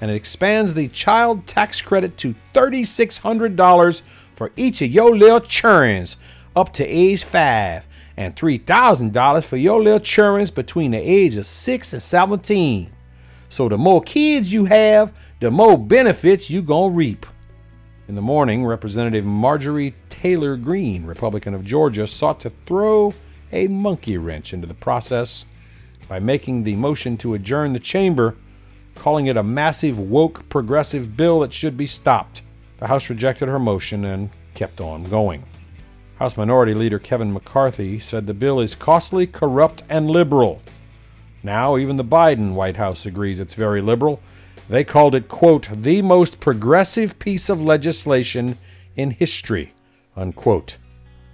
and 0.00 0.08
it 0.08 0.14
expands 0.14 0.72
the 0.72 0.86
child 0.86 1.48
tax 1.48 1.82
credit 1.82 2.16
to 2.18 2.36
$3,600 2.54 4.02
for 4.36 4.52
each 4.54 4.80
of 4.82 4.90
your 4.92 5.16
little 5.16 5.40
churns 5.40 6.16
up 6.54 6.72
to 6.74 6.86
age 6.86 7.24
5 7.24 7.88
and 8.16 8.36
$3,000 8.36 9.42
for 9.42 9.56
your 9.56 9.82
little 9.82 9.98
children 9.98 10.46
between 10.54 10.92
the 10.92 10.98
age 10.98 11.34
of 11.34 11.44
6 11.44 11.92
and 11.92 12.00
17. 12.00 12.92
So 13.48 13.68
the 13.68 13.76
more 13.76 14.00
kids 14.00 14.52
you 14.52 14.66
have, 14.66 15.12
the 15.40 15.50
more 15.50 15.76
benefits 15.76 16.48
you 16.48 16.62
gonna 16.62 16.94
reap. 16.94 17.26
In 18.06 18.14
the 18.14 18.22
morning, 18.22 18.64
Representative 18.64 19.24
Marjorie 19.24 19.96
Taylor 20.08 20.56
Greene, 20.56 21.04
Republican 21.04 21.52
of 21.52 21.64
Georgia, 21.64 22.06
sought 22.06 22.38
to 22.42 22.52
throw 22.64 23.12
a 23.50 23.66
monkey 23.66 24.16
wrench 24.16 24.52
into 24.52 24.68
the 24.68 24.74
process 24.74 25.46
by 26.08 26.18
making 26.18 26.64
the 26.64 26.76
motion 26.76 27.16
to 27.18 27.34
adjourn 27.34 27.72
the 27.72 27.80
chamber, 27.80 28.36
calling 28.94 29.26
it 29.26 29.36
a 29.36 29.42
massive 29.42 29.98
woke 29.98 30.48
progressive 30.48 31.16
bill 31.16 31.40
that 31.40 31.52
should 31.52 31.76
be 31.76 31.86
stopped. 31.86 32.42
The 32.78 32.88
House 32.88 33.08
rejected 33.08 33.48
her 33.48 33.58
motion 33.58 34.04
and 34.04 34.30
kept 34.54 34.80
on 34.80 35.04
going. 35.04 35.44
House 36.16 36.36
Minority 36.36 36.74
Leader 36.74 36.98
Kevin 36.98 37.32
McCarthy 37.32 37.98
said 37.98 38.26
the 38.26 38.34
bill 38.34 38.60
is 38.60 38.74
costly, 38.74 39.26
corrupt, 39.26 39.82
and 39.88 40.08
liberal. 40.08 40.62
Now, 41.42 41.76
even 41.76 41.96
the 41.96 42.04
Biden 42.04 42.54
White 42.54 42.76
House 42.76 43.04
agrees 43.04 43.40
it's 43.40 43.54
very 43.54 43.80
liberal. 43.80 44.20
They 44.68 44.84
called 44.84 45.14
it, 45.14 45.28
quote, 45.28 45.68
the 45.72 46.02
most 46.02 46.40
progressive 46.40 47.18
piece 47.18 47.48
of 47.48 47.62
legislation 47.62 48.56
in 48.96 49.10
history, 49.10 49.74
unquote. 50.16 50.78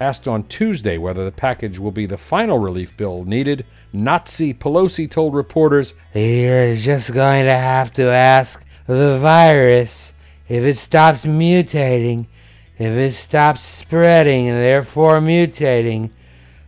Asked 0.01 0.27
on 0.27 0.45
Tuesday 0.45 0.97
whether 0.99 1.25
the 1.25 1.33
package 1.33 1.79
will 1.79 1.91
be 1.91 2.07
the 2.07 2.17
final 2.17 2.59
relief 2.59 2.97
bill 2.97 3.25
needed, 3.25 3.67
Nazi 3.93 4.55
Pelosi 4.55 5.09
told 5.11 5.35
reporters, 5.35 5.95
You're 6.15 6.75
just 6.75 7.13
going 7.13 7.45
to 7.45 7.57
have 7.57 7.93
to 7.93 8.05
ask 8.05 8.65
the 8.87 9.19
virus 9.19 10.15
if 10.49 10.65
it 10.65 10.79
stops 10.79 11.25
mutating 11.25 12.27
if 12.81 12.97
it 12.97 13.13
stops 13.13 13.61
spreading 13.61 14.49
and 14.49 14.57
therefore 14.57 15.21
mutating, 15.21 16.09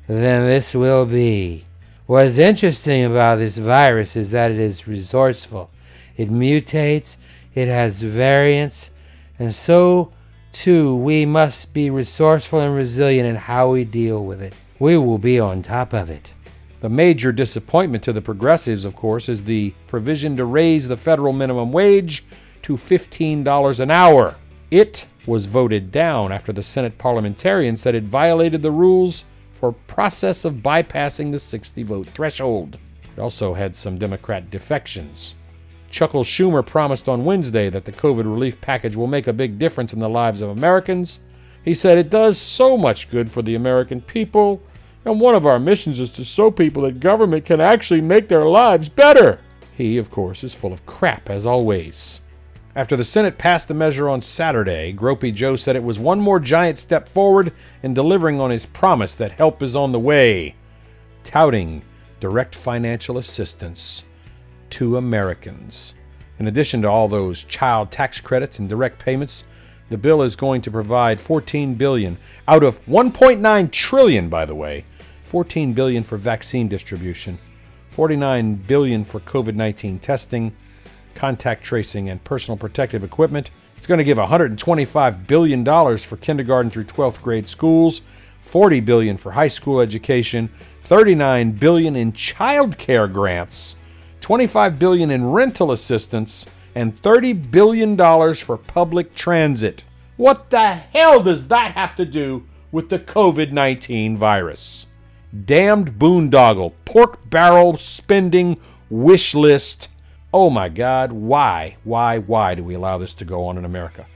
then 0.07 0.47
this 0.47 0.75
will 0.75 1.07
be. 1.07 1.64
What's 2.05 2.37
interesting 2.37 3.03
about 3.03 3.38
this 3.38 3.57
virus 3.57 4.14
is 4.14 4.31
that 4.33 4.51
it 4.51 4.59
is 4.59 4.87
resourceful. 4.87 5.71
It 6.18 6.29
mutates, 6.29 7.16
it 7.55 7.66
has 7.68 8.03
variants, 8.03 8.90
and 9.38 9.55
so 9.55 10.12
too 10.53 10.95
we 10.95 11.27
must 11.27 11.73
be 11.73 11.91
resourceful 11.91 12.61
and 12.61 12.75
resilient 12.75 13.29
in 13.29 13.37
how 13.37 13.73
we 13.73 13.85
deal 13.85 14.25
with 14.25 14.43
it. 14.43 14.55
We 14.79 14.97
will 14.99 15.19
be 15.19 15.41
on 15.41 15.62
top 15.62 15.93
of 15.93 16.11
it. 16.11 16.35
The 16.81 16.88
major 16.88 17.33
disappointment 17.33 18.03
to 18.05 18.12
the 18.12 18.21
progressives, 18.21 18.85
of 18.85 18.97
course, 18.97 19.29
is 19.29 19.45
the 19.45 19.73
provision 19.87 20.37
to 20.37 20.45
raise 20.45 20.88
the 20.88 20.97
federal 20.97 21.33
minimum 21.33 21.73
wage 21.73 22.25
to 22.62 22.75
$15 22.75 23.81
an 23.81 23.91
hour. 23.91 24.37
It 24.71 25.07
was 25.27 25.47
voted 25.47 25.93
down 25.93 26.33
after 26.33 26.53
the 26.53 26.62
Senate 26.62 26.99
parliamentarian 26.99 27.77
said 27.77 27.95
it 27.95 28.05
violated 28.05 28.62
the 28.62 28.71
rules 28.71 29.25
for 29.53 29.73
process 29.73 30.45
of 30.45 30.55
bypassing 30.55 31.31
the 31.31 31.38
60 31.38 31.85
vote 31.85 32.09
threshold. 32.09 32.79
It 33.17 33.21
also 33.21 33.55
had 33.55 33.77
some 33.77 33.99
Democrat 33.99 34.51
defections. 34.51 35.37
Chuckles 35.92 36.26
Schumer 36.26 36.66
promised 36.66 37.07
on 37.07 37.26
Wednesday 37.26 37.68
that 37.68 37.85
the 37.85 37.92
COVID 37.92 38.24
relief 38.24 38.61
package 38.62 38.96
will 38.96 39.07
make 39.07 39.26
a 39.26 39.33
big 39.33 39.59
difference 39.59 39.92
in 39.92 40.00
the 40.00 40.09
lives 40.09 40.40
of 40.40 40.48
Americans. 40.48 41.20
He 41.62 41.74
said 41.74 41.98
it 41.98 42.09
does 42.09 42.38
so 42.38 42.78
much 42.78 43.11
good 43.11 43.31
for 43.31 43.42
the 43.42 43.55
American 43.55 44.00
people, 44.00 44.62
and 45.05 45.20
one 45.20 45.35
of 45.35 45.44
our 45.44 45.61
missions 45.61 46.00
is 46.00 46.11
to 46.12 46.24
show 46.24 46.50
people 46.50 46.83
that 46.85 46.98
government 46.98 47.44
can 47.44 47.61
actually 47.61 48.00
make 48.00 48.28
their 48.28 48.46
lives 48.46 48.88
better. 48.88 49.38
He, 49.76 49.98
of 49.98 50.11
course, 50.11 50.42
is 50.42 50.55
full 50.55 50.72
of 50.72 50.87
crap 50.87 51.28
as 51.28 51.44
always. 51.44 52.22
After 52.74 52.96
the 52.96 53.05
Senate 53.05 53.37
passed 53.37 53.68
the 53.68 53.74
measure 53.74 54.09
on 54.09 54.22
Saturday, 54.22 54.94
Gropey 54.94 55.33
Joe 55.33 55.57
said 55.57 55.76
it 55.76 55.85
was 55.85 55.98
one 55.98 56.20
more 56.20 56.40
giant 56.40 56.78
step 56.78 57.07
forward 57.11 57.52
in 57.83 57.92
delivering 57.92 58.40
on 58.40 58.50
his 58.50 58.64
promise 58.64 59.14
that 59.16 59.33
help 59.33 59.62
is 59.62 59.76
on 59.76 59.92
the 59.92 60.00
way, 60.00 60.57
touting 61.22 61.83
direct 62.18 62.55
financial 62.55 63.18
assistance 63.18 64.05
to 64.72 64.96
Americans. 64.96 65.94
In 66.38 66.48
addition 66.48 66.82
to 66.82 66.88
all 66.88 67.08
those 67.08 67.44
child 67.44 67.90
tax 67.90 68.20
credits 68.20 68.58
and 68.58 68.68
direct 68.68 68.98
payments, 68.98 69.44
the 69.90 69.98
bill 69.98 70.22
is 70.22 70.35
going 70.37 70.62
to 70.62 70.70
provide 70.70 71.20
14 71.20 71.74
billion 71.74 72.16
out 72.48 72.64
of 72.64 72.85
1.9 72.87 73.70
trillion 73.70 74.28
by 74.28 74.44
the 74.44 74.54
way, 74.54 74.85
14 75.24 75.72
billion 75.74 76.02
for 76.02 76.16
vaccine 76.16 76.68
distribution, 76.68 77.38
49 77.90 78.54
billion 78.54 79.04
for 79.04 79.20
COVID-19 79.20 80.00
testing, 80.00 80.56
contact 81.14 81.62
tracing, 81.62 82.08
and 82.08 82.24
personal 82.24 82.56
protective 82.56 83.04
equipment. 83.04 83.50
It's 83.76 83.87
going 83.87 83.98
to 83.98 84.04
give 84.04 84.18
$125 84.18 85.26
billion 85.26 85.64
for 85.98 86.16
kindergarten 86.16 86.70
through 86.70 86.85
12th 86.85 87.20
grade 87.20 87.48
schools, 87.48 88.00
40 88.42 88.80
billion 88.80 89.16
for 89.16 89.32
high 89.32 89.48
school 89.48 89.80
education, 89.80 90.48
39 90.85 91.52
billion 91.52 91.96
in 91.96 92.12
child 92.12 92.78
care 92.78 93.08
grants, 93.08 93.76
25 94.22 94.78
billion 94.78 95.11
in 95.11 95.30
rental 95.30 95.70
assistance, 95.70 96.46
and 96.74 97.00
$30 97.02 97.50
billion 97.50 97.96
for 98.35 98.56
public 98.56 99.14
transit. 99.14 99.85
What 100.16 100.48
the 100.50 100.72
hell 100.72 101.22
does 101.22 101.48
that 101.48 101.72
have 101.72 101.94
to 101.96 102.06
do 102.06 102.46
with 102.70 102.88
the 102.88 102.98
COVID 102.98 103.52
19 103.52 104.16
virus? 104.16 104.87
Damned 105.44 105.98
boondoggle, 105.98 106.72
pork 106.87 107.28
barrel 107.28 107.76
spending 107.76 108.58
wish 108.88 109.35
list 109.35 109.88
Oh 110.35 110.48
my 110.48 110.70
God, 110.70 111.12
why, 111.12 111.76
why, 111.85 112.18
why 112.18 112.54
do 112.54 112.64
we 112.64 112.72
allow 112.72 112.96
this 112.96 113.12
to 113.14 113.24
go 113.26 113.44
on 113.46 113.58
in 113.58 113.66
America? 113.66 114.06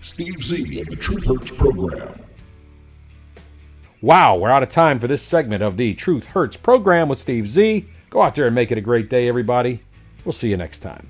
Steve 0.00 0.42
Z 0.42 0.80
of 0.80 0.86
the 0.86 0.96
Truth 0.96 1.26
Hurts 1.26 1.50
program. 1.50 2.20
Wow, 4.00 4.38
we're 4.38 4.50
out 4.50 4.62
of 4.62 4.70
time 4.70 4.98
for 4.98 5.06
this 5.06 5.22
segment 5.22 5.62
of 5.62 5.76
the 5.76 5.92
Truth 5.92 6.28
Hurts 6.28 6.56
program 6.56 7.10
with 7.10 7.20
Steve 7.20 7.46
Z. 7.46 7.86
Go 8.10 8.22
out 8.22 8.34
there 8.34 8.46
and 8.46 8.54
make 8.54 8.70
it 8.72 8.78
a 8.78 8.82
great 8.82 9.10
day, 9.10 9.28
everybody. 9.28 9.82
We'll 10.24 10.32
see 10.32 10.48
you 10.48 10.56
next 10.56 10.80
time. 10.80 11.08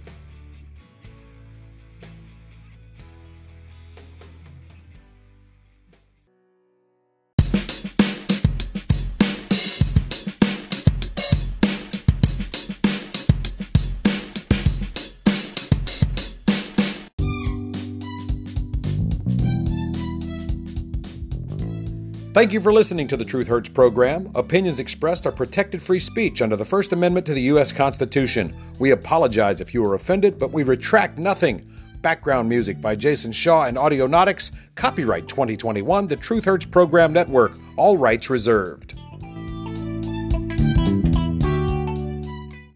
Thank 22.37 22.53
you 22.53 22.61
for 22.61 22.71
listening 22.71 23.09
to 23.09 23.17
the 23.17 23.25
Truth 23.25 23.47
Hurts 23.47 23.71
program. 23.71 24.31
Opinions 24.35 24.79
expressed 24.79 25.27
are 25.27 25.33
protected 25.33 25.81
free 25.81 25.99
speech 25.99 26.43
under 26.43 26.55
the 26.55 26.67
First 26.67 26.93
Amendment 26.93 27.25
to 27.25 27.33
the 27.33 27.41
U.S. 27.41 27.73
Constitution. 27.73 28.55
We 28.79 28.91
apologize 28.91 29.63
if 29.63 29.73
you 29.73 29.83
were 29.83 29.95
offended, 29.95 30.39
but 30.39 30.53
we 30.53 30.63
retract 30.63 31.17
nothing. 31.17 31.67
Background 32.03 32.47
music 32.47 32.79
by 32.79 32.95
Jason 32.95 33.33
Shaw 33.33 33.65
and 33.65 33.79
Audionautix. 33.79 34.51
Copyright 34.75 35.29
2021, 35.29 36.09
the 36.09 36.17
Truth 36.17 36.45
Hurts 36.45 36.67
Program 36.67 37.11
Network. 37.11 37.53
All 37.79 37.97
rights 37.97 38.29
reserved. 38.29 38.99